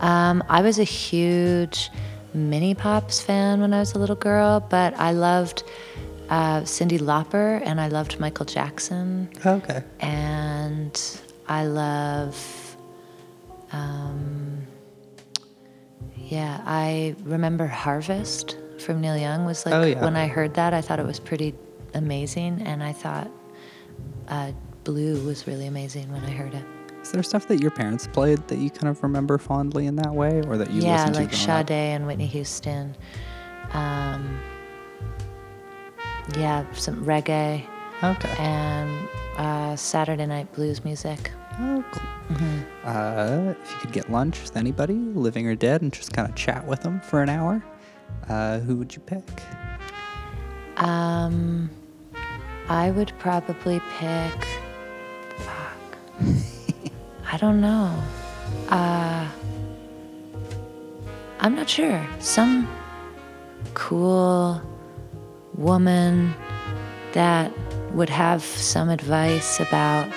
Um, 0.00 0.42
I 0.48 0.62
was 0.62 0.78
a 0.78 0.84
huge 0.84 1.90
Mini 2.32 2.74
Pops 2.74 3.20
fan 3.20 3.60
when 3.60 3.74
I 3.74 3.80
was 3.80 3.92
a 3.92 3.98
little 3.98 4.16
girl, 4.16 4.60
but 4.60 4.94
I 4.98 5.12
loved 5.12 5.64
uh, 6.30 6.60
Cyndi 6.62 6.98
Lauper 6.98 7.60
and 7.64 7.80
I 7.80 7.88
loved 7.88 8.18
Michael 8.18 8.46
Jackson. 8.46 9.28
Okay. 9.44 9.82
and 10.00 10.98
I 11.48 11.66
love. 11.66 12.61
Um, 13.72 14.66
yeah, 16.16 16.60
I 16.66 17.14
remember 17.22 17.66
Harvest 17.66 18.56
from 18.78 19.00
Neil 19.00 19.16
Young 19.16 19.44
was 19.44 19.64
like 19.66 19.74
Oh, 19.74 19.82
yeah. 19.82 20.02
when 20.04 20.16
I 20.16 20.26
heard 20.26 20.54
that, 20.54 20.74
I 20.74 20.80
thought 20.80 20.98
it 21.00 21.06
was 21.06 21.20
pretty 21.20 21.54
amazing, 21.94 22.62
and 22.62 22.82
I 22.82 22.92
thought 22.92 23.30
uh, 24.28 24.52
Blue 24.84 25.24
was 25.24 25.46
really 25.46 25.66
amazing 25.66 26.10
when 26.12 26.22
I 26.24 26.30
heard 26.30 26.54
it. 26.54 26.64
Is 27.02 27.10
there 27.12 27.22
stuff 27.22 27.48
that 27.48 27.60
your 27.60 27.70
parents 27.70 28.06
played 28.06 28.46
that 28.48 28.58
you 28.58 28.70
kind 28.70 28.88
of 28.88 29.02
remember 29.02 29.36
fondly 29.38 29.86
in 29.86 29.96
that 29.96 30.14
way, 30.14 30.42
or 30.46 30.56
that 30.56 30.70
you 30.70 30.82
yeah, 30.82 30.92
listened 31.04 31.16
like 31.16 31.30
to? 31.30 31.36
growing 31.46 31.50
up? 31.60 31.68
Sade 31.68 31.72
and 31.76 32.06
Whitney 32.06 32.26
Houston. 32.26 32.96
Um, 33.72 34.40
yeah, 36.36 36.64
some 36.74 37.04
reggae 37.04 37.64
Okay. 38.02 38.34
and 38.38 39.08
uh, 39.36 39.76
Saturday 39.76 40.26
night 40.26 40.52
blues 40.52 40.84
music. 40.84 41.30
Oh, 41.60 41.84
cool. 41.92 42.02
Uh, 42.84 43.54
if 43.62 43.70
you 43.72 43.78
could 43.80 43.92
get 43.92 44.10
lunch 44.10 44.40
with 44.42 44.56
anybody, 44.56 44.94
living 44.94 45.46
or 45.46 45.54
dead, 45.54 45.82
and 45.82 45.92
just 45.92 46.12
kind 46.12 46.28
of 46.28 46.34
chat 46.34 46.66
with 46.66 46.80
them 46.80 47.00
for 47.00 47.22
an 47.22 47.28
hour, 47.28 47.62
uh, 48.28 48.58
who 48.60 48.76
would 48.76 48.94
you 48.94 49.00
pick? 49.02 49.42
Um, 50.76 51.70
I 52.68 52.90
would 52.90 53.12
probably 53.18 53.80
pick. 53.98 54.46
Fuck. 55.38 55.98
I 57.30 57.36
don't 57.36 57.60
know. 57.60 58.02
Uh, 58.68 59.28
I'm 61.40 61.54
not 61.54 61.68
sure. 61.68 62.06
Some 62.18 62.68
cool 63.74 64.60
woman 65.54 66.34
that 67.12 67.52
would 67.92 68.08
have 68.08 68.42
some 68.42 68.88
advice 68.88 69.60
about 69.60 70.08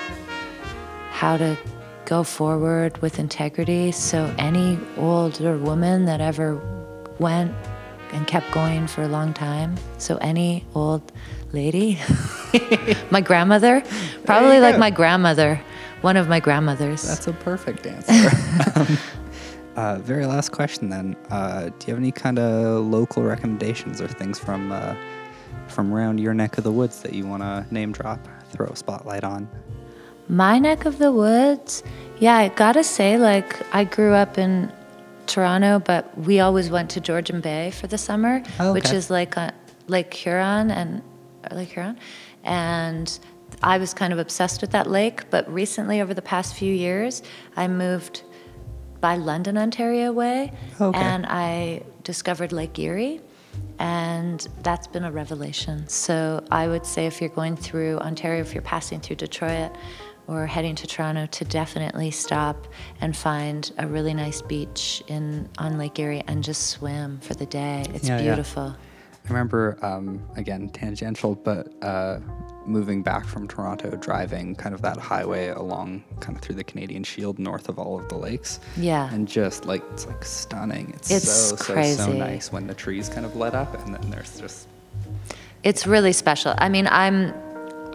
how 1.16 1.34
to 1.38 1.56
go 2.04 2.22
forward 2.22 3.00
with 3.00 3.18
integrity. 3.18 3.90
So, 3.90 4.32
any 4.38 4.78
older 4.98 5.56
woman 5.56 6.04
that 6.04 6.20
ever 6.20 6.60
went 7.18 7.54
and 8.12 8.26
kept 8.26 8.50
going 8.52 8.86
for 8.86 9.02
a 9.02 9.08
long 9.08 9.32
time. 9.32 9.76
So, 9.96 10.18
any 10.18 10.66
old 10.74 11.10
lady, 11.52 11.98
my 13.10 13.22
grandmother, 13.22 13.82
probably 14.26 14.60
like 14.60 14.74
go. 14.74 14.78
my 14.78 14.90
grandmother, 14.90 15.58
one 16.02 16.18
of 16.18 16.28
my 16.28 16.38
grandmothers. 16.38 17.02
That's 17.08 17.26
a 17.26 17.32
perfect 17.32 17.86
answer. 17.94 18.30
um, 18.74 18.98
uh, 19.76 19.98
very 20.00 20.26
last 20.26 20.52
question 20.52 20.90
then. 20.90 21.16
Uh, 21.30 21.70
do 21.78 21.86
you 21.86 21.94
have 21.94 21.98
any 21.98 22.12
kind 22.12 22.38
of 22.38 22.84
local 22.84 23.22
recommendations 23.22 24.02
or 24.02 24.08
things 24.08 24.38
from 24.38 24.70
uh, 24.70 24.94
from 25.68 25.94
around 25.94 26.20
your 26.20 26.34
neck 26.34 26.58
of 26.58 26.64
the 26.64 26.72
woods 26.72 27.00
that 27.00 27.14
you 27.14 27.26
want 27.26 27.42
to 27.42 27.66
name 27.70 27.90
drop, 27.90 28.20
throw 28.52 28.66
a 28.66 28.76
spotlight 28.76 29.24
on? 29.24 29.48
My 30.28 30.58
neck 30.58 30.84
of 30.86 30.98
the 30.98 31.12
woods, 31.12 31.82
yeah, 32.18 32.36
I 32.36 32.48
gotta 32.48 32.82
say, 32.82 33.16
like, 33.18 33.56
I 33.74 33.84
grew 33.84 34.12
up 34.12 34.38
in 34.38 34.72
Toronto, 35.26 35.78
but 35.78 36.16
we 36.18 36.40
always 36.40 36.70
went 36.70 36.90
to 36.90 37.00
Georgian 37.00 37.40
Bay 37.40 37.70
for 37.70 37.86
the 37.86 37.98
summer, 37.98 38.42
Oh, 38.58 38.72
which 38.72 38.92
is 38.92 39.10
like 39.10 39.36
a, 39.36 39.52
Lake 39.88 40.12
Huron 40.12 40.70
and 40.70 41.02
Lake 41.52 41.68
Huron, 41.68 41.96
and 42.42 43.18
I 43.62 43.78
was 43.78 43.94
kind 43.94 44.12
of 44.12 44.18
obsessed 44.18 44.60
with 44.60 44.72
that 44.72 44.88
lake. 44.90 45.30
But 45.30 45.48
recently, 45.52 46.00
over 46.00 46.12
the 46.12 46.22
past 46.22 46.54
few 46.56 46.72
years, 46.74 47.22
I 47.56 47.68
moved 47.68 48.22
by 49.00 49.14
London, 49.16 49.56
Ontario 49.56 50.10
way, 50.12 50.52
oh, 50.80 50.86
Okay. 50.88 50.98
and 50.98 51.24
I 51.28 51.82
discovered 52.02 52.50
Lake 52.52 52.76
Erie. 52.78 53.20
And 53.78 54.46
that's 54.62 54.86
been 54.86 55.04
a 55.04 55.12
revelation. 55.12 55.86
So 55.88 56.44
I 56.50 56.66
would 56.66 56.84
say 56.86 57.06
if 57.06 57.20
you're 57.20 57.30
going 57.30 57.56
through 57.56 57.98
Ontario, 57.98 58.40
if 58.40 58.54
you're 58.54 58.62
passing 58.62 59.00
through 59.00 59.16
Detroit 59.16 59.70
or 60.28 60.46
heading 60.46 60.74
to 60.76 60.86
Toronto, 60.86 61.26
to 61.26 61.44
definitely 61.44 62.10
stop 62.10 62.66
and 63.00 63.16
find 63.16 63.72
a 63.78 63.86
really 63.86 64.14
nice 64.14 64.42
beach 64.42 65.02
in 65.08 65.48
on 65.58 65.78
Lake 65.78 65.98
Erie 65.98 66.24
and 66.26 66.42
just 66.42 66.68
swim 66.68 67.18
for 67.20 67.34
the 67.34 67.46
day. 67.46 67.84
It's 67.94 68.08
Yeah, 68.08 68.18
yeah. 68.18 68.22
beautiful. 68.34 68.74
I 69.24 69.28
remember, 69.28 69.76
um, 69.82 70.22
again, 70.36 70.68
tangential, 70.68 71.34
but 71.34 71.72
uh, 71.82 72.20
moving 72.64 73.02
back 73.02 73.24
from 73.26 73.48
Toronto, 73.48 73.90
driving 73.96 74.54
kind 74.54 74.72
of 74.72 74.82
that 74.82 74.98
highway 74.98 75.48
along, 75.48 76.04
kind 76.20 76.36
of 76.36 76.42
through 76.42 76.54
the 76.54 76.62
Canadian 76.62 77.02
Shield, 77.02 77.40
north 77.40 77.68
of 77.68 77.76
all 77.76 77.98
of 77.98 78.08
the 78.08 78.16
lakes. 78.16 78.60
Yeah. 78.76 79.12
And 79.12 79.26
just 79.26 79.64
like 79.64 79.82
it's 79.92 80.06
like 80.06 80.24
stunning. 80.24 80.92
It's, 80.94 81.10
It's 81.10 81.28
so 81.28 81.56
so 81.56 81.82
so 81.82 82.12
nice 82.12 82.52
when 82.52 82.68
the 82.68 82.74
trees 82.74 83.08
kind 83.08 83.26
of 83.26 83.34
let 83.34 83.54
up, 83.54 83.74
and 83.84 83.92
then 83.94 84.10
there's 84.10 84.38
just 84.38 84.68
It's 85.64 85.88
really 85.88 86.12
special. 86.12 86.54
I 86.58 86.68
mean, 86.68 86.86
I'm, 86.86 87.34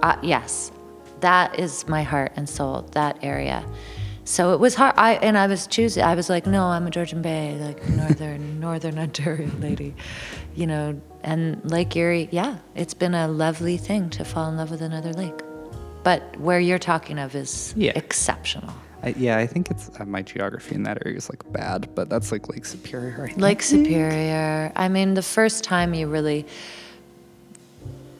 uh, 0.04 0.18
yes, 0.22 0.74
that 1.22 1.60
is 1.60 1.88
my 1.88 2.04
heart 2.04 2.34
and 2.36 2.48
soul, 2.50 2.84
that 2.92 3.18
area. 3.24 3.66
So 4.24 4.54
it 4.54 4.60
was 4.60 4.76
hard. 4.76 4.94
I 4.98 5.14
and 5.16 5.38
I 5.38 5.48
was 5.48 5.66
choosing. 5.68 6.04
I 6.04 6.16
was 6.16 6.30
like, 6.30 6.46
no, 6.46 6.66
I'm 6.68 6.86
a 6.88 6.92
Georgian 6.92 7.22
Bay, 7.22 7.58
like 7.60 7.88
northern 7.90 8.60
northern 8.68 9.00
Ontario 9.00 9.50
lady, 9.60 9.96
you 10.56 10.68
know. 10.68 11.00
And 11.24 11.64
Lake 11.70 11.96
Erie, 11.96 12.30
yeah, 12.32 12.58
it's 12.76 12.94
been 12.94 13.14
a 13.14 13.28
lovely 13.28 13.78
thing 13.78 14.10
to 14.12 14.24
fall 14.26 14.50
in 14.50 14.58
love 14.58 14.72
with 14.72 14.82
another 14.82 15.14
lake. 15.14 15.40
But 16.04 16.40
where 16.40 16.60
you're 16.60 16.80
talking 16.80 17.20
of 17.20 17.36
is 17.36 17.74
Yeah. 17.78 17.92
exceptional. 17.96 18.74
I, 19.04 19.10
yeah, 19.18 19.38
I 19.38 19.48
think 19.48 19.70
it's 19.72 19.90
uh, 20.00 20.06
my 20.06 20.22
geography 20.22 20.76
in 20.76 20.84
that 20.84 21.00
area 21.06 21.18
is 21.18 21.30
like 21.30 21.44
bad, 21.52 21.90
but 21.96 22.08
that's 22.10 22.32
like 22.32 22.50
Lake 22.50 22.66
Superior. 22.66 23.30
Lake 23.38 23.62
Superior. 23.64 24.72
I 24.76 24.88
mean, 24.90 25.16
the 25.16 25.24
first 25.24 25.64
time 25.64 25.94
you 25.96 26.08
really, 26.08 26.46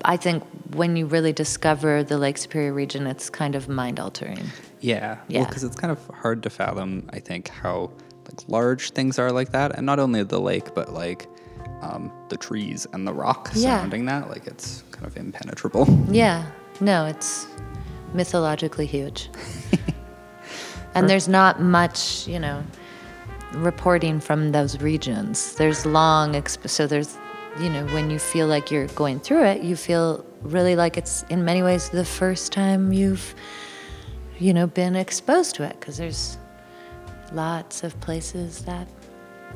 I 0.06 0.18
think 0.18 0.44
when 0.76 0.96
you 0.96 1.06
really 1.06 1.34
discover 1.34 2.04
the 2.04 2.18
Lake 2.18 2.38
Superior 2.38 2.74
region, 2.74 3.08
it's 3.08 3.30
kind 3.30 3.56
of 3.56 3.68
mind 3.70 4.00
altering. 4.00 4.40
Yeah, 4.80 5.18
Yeah. 5.28 5.46
because 5.46 5.64
it's 5.64 5.76
kind 5.76 5.92
of 5.92 6.00
hard 6.08 6.44
to 6.44 6.50
fathom. 6.50 7.08
I 7.12 7.20
think 7.20 7.50
how 7.50 7.92
like 8.28 8.48
large 8.48 8.92
things 8.92 9.20
are 9.20 9.32
like 9.32 9.52
that, 9.52 9.76
and 9.76 9.86
not 9.86 10.00
only 10.00 10.24
the 10.24 10.40
lake, 10.40 10.74
but 10.74 10.94
like 10.94 11.28
um, 11.82 12.12
the 12.30 12.38
trees 12.38 12.88
and 12.94 13.08
the 13.08 13.14
rock 13.14 13.52
Yeah. 13.54 13.78
surrounding 13.78 14.06
that. 14.06 14.30
Like 14.30 14.48
it's 14.48 14.84
kind 14.92 15.06
of 15.06 15.18
impenetrable. 15.18 15.88
Yeah, 16.10 16.46
no, 16.80 17.06
it's 17.06 17.48
mythologically 18.14 18.86
huge. 18.86 19.30
and 20.96 21.10
there's 21.10 21.28
not 21.28 21.62
much, 21.62 22.28
you 22.28 22.40
know, 22.40 22.64
reporting 23.54 24.20
from 24.20 24.52
those 24.52 24.80
regions. 24.82 25.56
There's 25.56 25.86
long, 25.86 26.34
exp- 26.34 26.70
so 26.70 26.88
there's, 26.88 27.18
you 27.60 27.70
know, 27.70 27.86
when 27.88 28.10
you 28.10 28.20
feel 28.20 28.48
like 28.48 28.72
you're 28.72 28.88
going 28.88 29.20
through 29.20 29.44
it, 29.46 29.62
you 29.62 29.76
feel 29.76 30.26
really 30.42 30.76
like 30.76 30.98
it's 30.98 31.24
in 31.24 31.44
many 31.44 31.64
ways 31.64 31.90
the 31.90 32.06
first 32.06 32.52
time 32.52 32.94
you've, 32.94 33.36
you 34.40 34.54
know, 34.54 34.68
been 34.68 34.96
exposed 34.96 35.56
to 35.56 35.64
it 35.64 35.80
because 35.80 35.98
there's 35.98 36.38
lots 37.34 37.84
of 37.84 38.00
places 38.00 38.64
that 38.64 38.88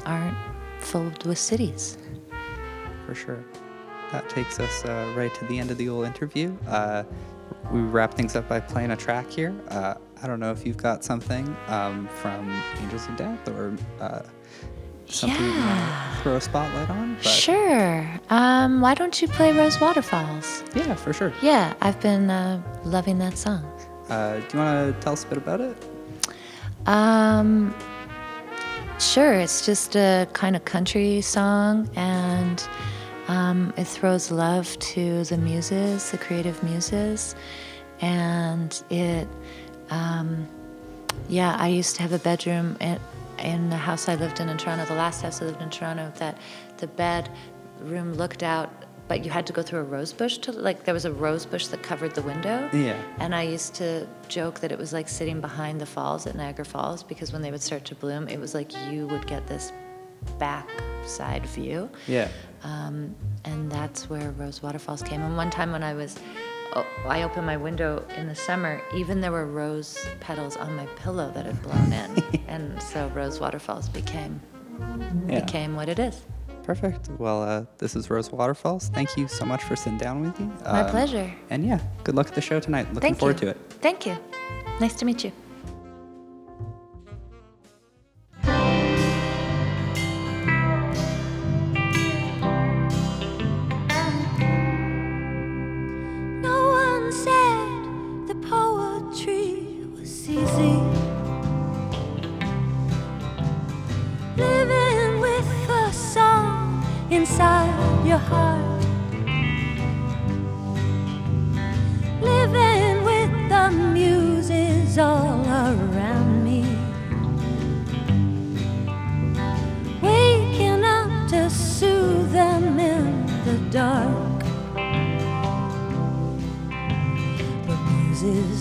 aren't 0.06 0.38
filled 0.80 1.26
with 1.26 1.38
cities. 1.38 1.98
For 3.06 3.16
sure. 3.16 3.44
that 4.12 4.28
takes 4.30 4.60
us 4.60 4.86
uh, 4.86 5.14
right 5.16 5.34
to 5.36 5.46
the 5.46 5.60
end 5.60 5.72
of 5.72 5.78
the 5.78 5.90
old 5.90 6.06
interview. 6.06 6.56
Uh, 6.68 7.04
we 7.72 7.80
wrap 7.80 8.14
things 8.14 8.36
up 8.36 8.48
by 8.48 8.60
playing 8.60 8.92
a 8.92 8.96
track 8.98 9.30
here. 9.30 9.54
Uh, 9.70 9.96
I 10.22 10.28
don't 10.28 10.40
know 10.40 10.52
if 10.52 10.66
you've 10.66 10.78
got 10.78 11.04
something 11.04 11.56
um, 11.68 12.08
from 12.22 12.50
Angels 12.80 13.08
of 13.08 13.16
Death 13.18 13.48
or 13.50 13.76
uh, 14.00 14.22
something 15.08 15.40
you 15.42 15.48
Yeah. 15.52 15.66
want 15.68 16.18
to 16.18 16.24
throw 16.24 16.36
a 16.36 16.42
spotlight 16.42 16.90
on. 16.90 17.16
But 17.16 17.26
Sure. 17.26 18.10
Um, 18.30 18.82
why 18.82 18.94
don't 18.96 19.22
you 19.22 19.28
play 19.28 19.52
Rose 19.52 19.80
Waterfalls? 19.80 20.64
Yeah, 20.76 20.96
for 20.96 21.14
sure. 21.14 21.32
Yeah, 21.42 21.74
I've 21.82 22.00
been 22.00 22.30
uh, 22.30 22.62
loving 22.84 23.20
that 23.20 23.38
song. 23.38 23.64
Uh, 24.10 24.36
do 24.38 24.44
you 24.54 24.60
want 24.60 24.96
to 24.96 25.02
tell 25.04 25.14
us 25.14 25.24
a 25.24 25.28
bit 25.28 25.38
about 25.38 25.62
it? 25.62 25.76
Um, 26.88 27.74
sure, 29.00 29.34
it's 29.34 29.66
just 29.66 29.96
a 29.96 30.28
kind 30.34 30.56
of 30.56 30.66
country 30.66 31.22
song, 31.22 31.90
and 31.96 32.68
um, 33.28 33.74
it 33.78 33.86
throws 33.86 34.30
love 34.32 34.78
to 34.80 35.24
the 35.26 35.38
muses, 35.38 36.12
the 36.12 36.18
creative 36.20 36.62
muses, 36.64 37.36
and 38.02 38.84
it, 38.92 39.28
um, 39.90 40.48
yeah, 41.30 41.56
I 41.58 41.68
used 41.70 41.96
to 41.96 42.02
have 42.04 42.14
a 42.14 42.20
bedroom 42.20 42.78
in 43.40 43.70
the 43.70 43.78
house 43.78 44.08
I 44.10 44.16
lived 44.16 44.40
in 44.40 44.50
in 44.50 44.58
Toronto, 44.58 44.86
the 44.86 44.96
last 44.96 45.22
house 45.22 45.42
I 45.42 45.46
lived 45.46 45.62
in 45.62 45.70
Toronto, 45.70 46.12
that 46.18 46.38
the 46.78 46.88
bed 46.88 47.30
room 47.80 48.14
looked 48.14 48.44
out. 48.44 48.72
But 49.08 49.24
you 49.24 49.30
had 49.30 49.46
to 49.46 49.54
go 49.54 49.62
through 49.62 49.82
a 49.82 49.84
rose 49.84 50.12
bush 50.14 50.40
to 50.40 50.52
like 50.52 50.84
there 50.84 50.94
was 50.94 51.06
a 51.06 51.14
rose 51.14 51.46
bush 51.46 51.68
that 51.68 51.84
covered 51.84 52.16
the 52.16 52.24
window. 52.24 52.68
Yeah. 52.74 53.00
And 53.20 53.36
I 53.36 53.44
used 53.44 53.76
to 53.76 54.08
joke 54.28 54.62
that 54.62 54.72
it 54.72 54.80
was 54.80 54.94
like 54.94 55.08
sitting 55.08 55.42
behind 55.42 55.80
the 55.80 55.86
falls 55.86 56.26
at 56.26 56.36
Niagara 56.36 56.66
Falls 56.66 57.04
because 57.04 57.32
when 57.32 57.44
they 57.44 57.52
would 57.52 57.62
start 57.62 57.86
to 57.86 57.96
bloom, 57.96 58.28
it 58.28 58.40
was 58.40 58.56
like 58.56 58.76
you 58.90 59.06
would 59.06 59.28
get 59.28 59.46
this 59.46 59.72
backside 60.40 61.46
view. 61.46 61.90
Yeah. 62.08 62.30
Um, 62.64 63.16
and 63.44 63.72
that's 63.72 64.10
where 64.10 64.32
Rose 64.32 64.64
Waterfalls 64.64 65.04
came. 65.04 65.22
And 65.22 65.38
one 65.38 65.52
time 65.52 65.72
when 65.72 65.84
I 65.84 65.94
was, 65.94 66.18
I 67.08 67.24
opened 67.24 67.46
my 67.46 67.58
window 67.58 68.06
in 68.18 68.28
the 68.28 68.36
summer, 68.36 68.82
even 68.94 69.22
there 69.22 69.32
were 69.32 69.46
rose 69.46 70.06
petals 70.20 70.58
on 70.58 70.76
my 70.76 70.86
pillow 70.98 71.32
that 71.34 71.46
had 71.46 71.62
blown 71.62 71.94
in. 71.94 72.42
and 72.48 72.82
so 72.82 73.08
Rose 73.10 73.40
Waterfalls 73.40 73.88
became, 73.90 74.42
Yeah. 75.28 75.42
became 75.42 75.76
what 75.76 75.88
it 75.90 76.00
is. 76.00 76.22
Perfect. 76.64 77.10
Well, 77.20 77.44
uh, 77.44 77.66
this 77.78 77.96
is 77.96 78.10
Rose 78.10 78.32
Waterfalls. 78.32 78.90
Thank 78.90 79.16
you 79.18 79.28
so 79.28 79.46
much 79.46 79.64
for 79.64 79.76
sitting 79.76 80.00
down 80.00 80.22
with 80.22 80.40
me. 80.40 80.48
My 80.64 80.82
Um, 80.82 80.90
pleasure. 80.90 81.32
And 81.52 81.66
yeah, 81.66 81.80
good 82.04 82.16
luck 82.16 82.28
at 82.28 82.34
the 82.36 82.42
show 82.42 82.60
tonight. 82.60 82.88
Looking 82.88 83.02
Thank 83.02 83.20
forward 83.20 83.36
you. 83.40 83.48
to 83.48 83.52
it. 83.52 83.58
Thank 83.82 84.06
you. 84.08 84.18
Nice 84.82 84.96
to 84.96 85.06
meet 85.06 85.24
you. 85.24 85.32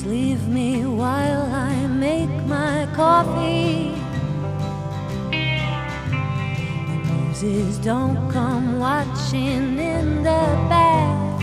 Leave 0.07 0.49
me 0.49 0.85
while 0.85 1.43
I 1.53 1.87
make 1.87 2.31
my 2.47 2.87
coffee. 2.95 3.94
Muses 7.35 7.79
don't 7.79 8.31
come 8.31 8.79
watching 8.79 9.77
in 9.77 10.23
the 10.23 10.45
bath. 10.71 11.43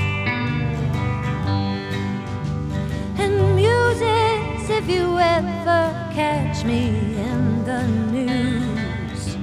And 3.20 3.56
muses, 3.58 4.70
if 4.70 4.88
you 4.90 5.20
ever 5.20 6.10
catch 6.14 6.64
me 6.64 7.18
in 7.18 7.66
the 7.66 7.86
news, 8.10 9.36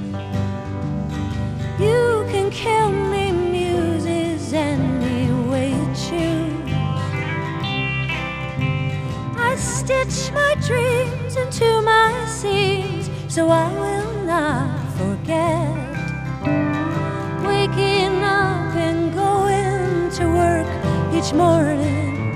you 1.78 2.26
can 2.30 2.48
kill 2.50 2.92
me, 2.92 3.30
muses, 3.30 4.54
any 4.54 5.30
way 5.50 5.72
you 5.72 5.86
choose. 6.06 6.72
I 9.36 9.54
stitch 9.56 10.32
my 10.32 10.54
dreams 10.66 11.36
into 11.36 11.82
my 11.82 12.24
seams, 12.26 13.10
so 13.28 13.50
I 13.50 13.70
will 13.74 13.97
each 21.28 21.34
morning 21.34 22.34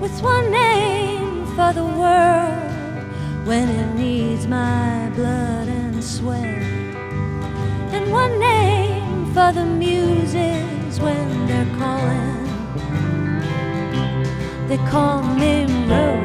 with 0.00 0.22
one 0.22 0.50
name 0.50 1.44
for 1.54 1.72
the 1.74 1.84
world 1.84 3.46
when 3.46 3.68
it 3.68 3.94
needs 3.94 4.46
my 4.46 5.10
blood 5.14 5.68
and 5.68 6.02
sweat, 6.02 6.62
and 7.92 8.10
one 8.10 8.38
name 8.38 9.26
for 9.34 9.52
the 9.52 9.66
muses 9.66 10.98
when 10.98 11.46
they're 11.46 11.76
calling. 11.78 12.44
They 14.68 14.78
call 14.90 15.22
me 15.22 15.66
Rose. 15.86 16.23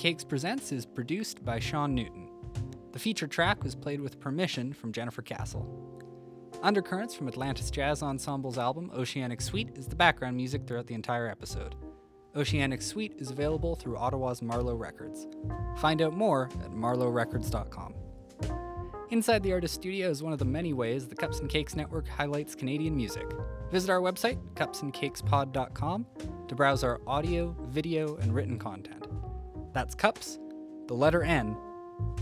Cakes 0.00 0.24
Presents 0.24 0.72
is 0.72 0.86
produced 0.86 1.44
by 1.44 1.58
Sean 1.58 1.94
Newton. 1.94 2.30
The 2.92 2.98
feature 2.98 3.26
track 3.26 3.62
was 3.62 3.74
played 3.74 4.00
with 4.00 4.18
permission 4.18 4.72
from 4.72 4.92
Jennifer 4.92 5.20
Castle. 5.20 6.00
Undercurrents 6.62 7.14
from 7.14 7.28
Atlantis 7.28 7.70
Jazz 7.70 8.00
Ensemble's 8.00 8.56
album 8.56 8.90
Oceanic 8.94 9.42
Suite 9.42 9.76
is 9.76 9.88
the 9.88 9.96
background 9.96 10.38
music 10.38 10.66
throughout 10.66 10.86
the 10.86 10.94
entire 10.94 11.28
episode. 11.28 11.74
Oceanic 12.34 12.80
Suite 12.80 13.12
is 13.18 13.30
available 13.30 13.76
through 13.76 13.98
Ottawa's 13.98 14.40
Marlowe 14.40 14.74
Records. 14.74 15.26
Find 15.76 16.00
out 16.00 16.14
more 16.14 16.48
at 16.64 16.70
marlowerecords.com. 16.70 17.94
Inside 19.10 19.42
the 19.42 19.52
Artist 19.52 19.74
Studio 19.74 20.08
is 20.08 20.22
one 20.22 20.32
of 20.32 20.38
the 20.38 20.46
many 20.46 20.72
ways 20.72 21.08
the 21.08 21.14
Cups 21.14 21.40
and 21.40 21.50
Cakes 21.50 21.76
Network 21.76 22.08
highlights 22.08 22.54
Canadian 22.54 22.96
music. 22.96 23.30
Visit 23.70 23.90
our 23.90 24.00
website, 24.00 24.38
cupsandcakespod.com, 24.54 26.06
to 26.48 26.54
browse 26.54 26.84
our 26.84 27.02
audio, 27.06 27.54
video, 27.68 28.16
and 28.16 28.34
written 28.34 28.58
content. 28.58 29.06
That's 29.72 29.94
cups, 29.94 30.38
the 30.86 30.94
letter 30.94 31.22
N, 31.22 31.56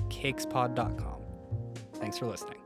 cakespod.com. 0.09 1.23
Thanks 1.95 2.19
for 2.19 2.27
listening. 2.27 2.59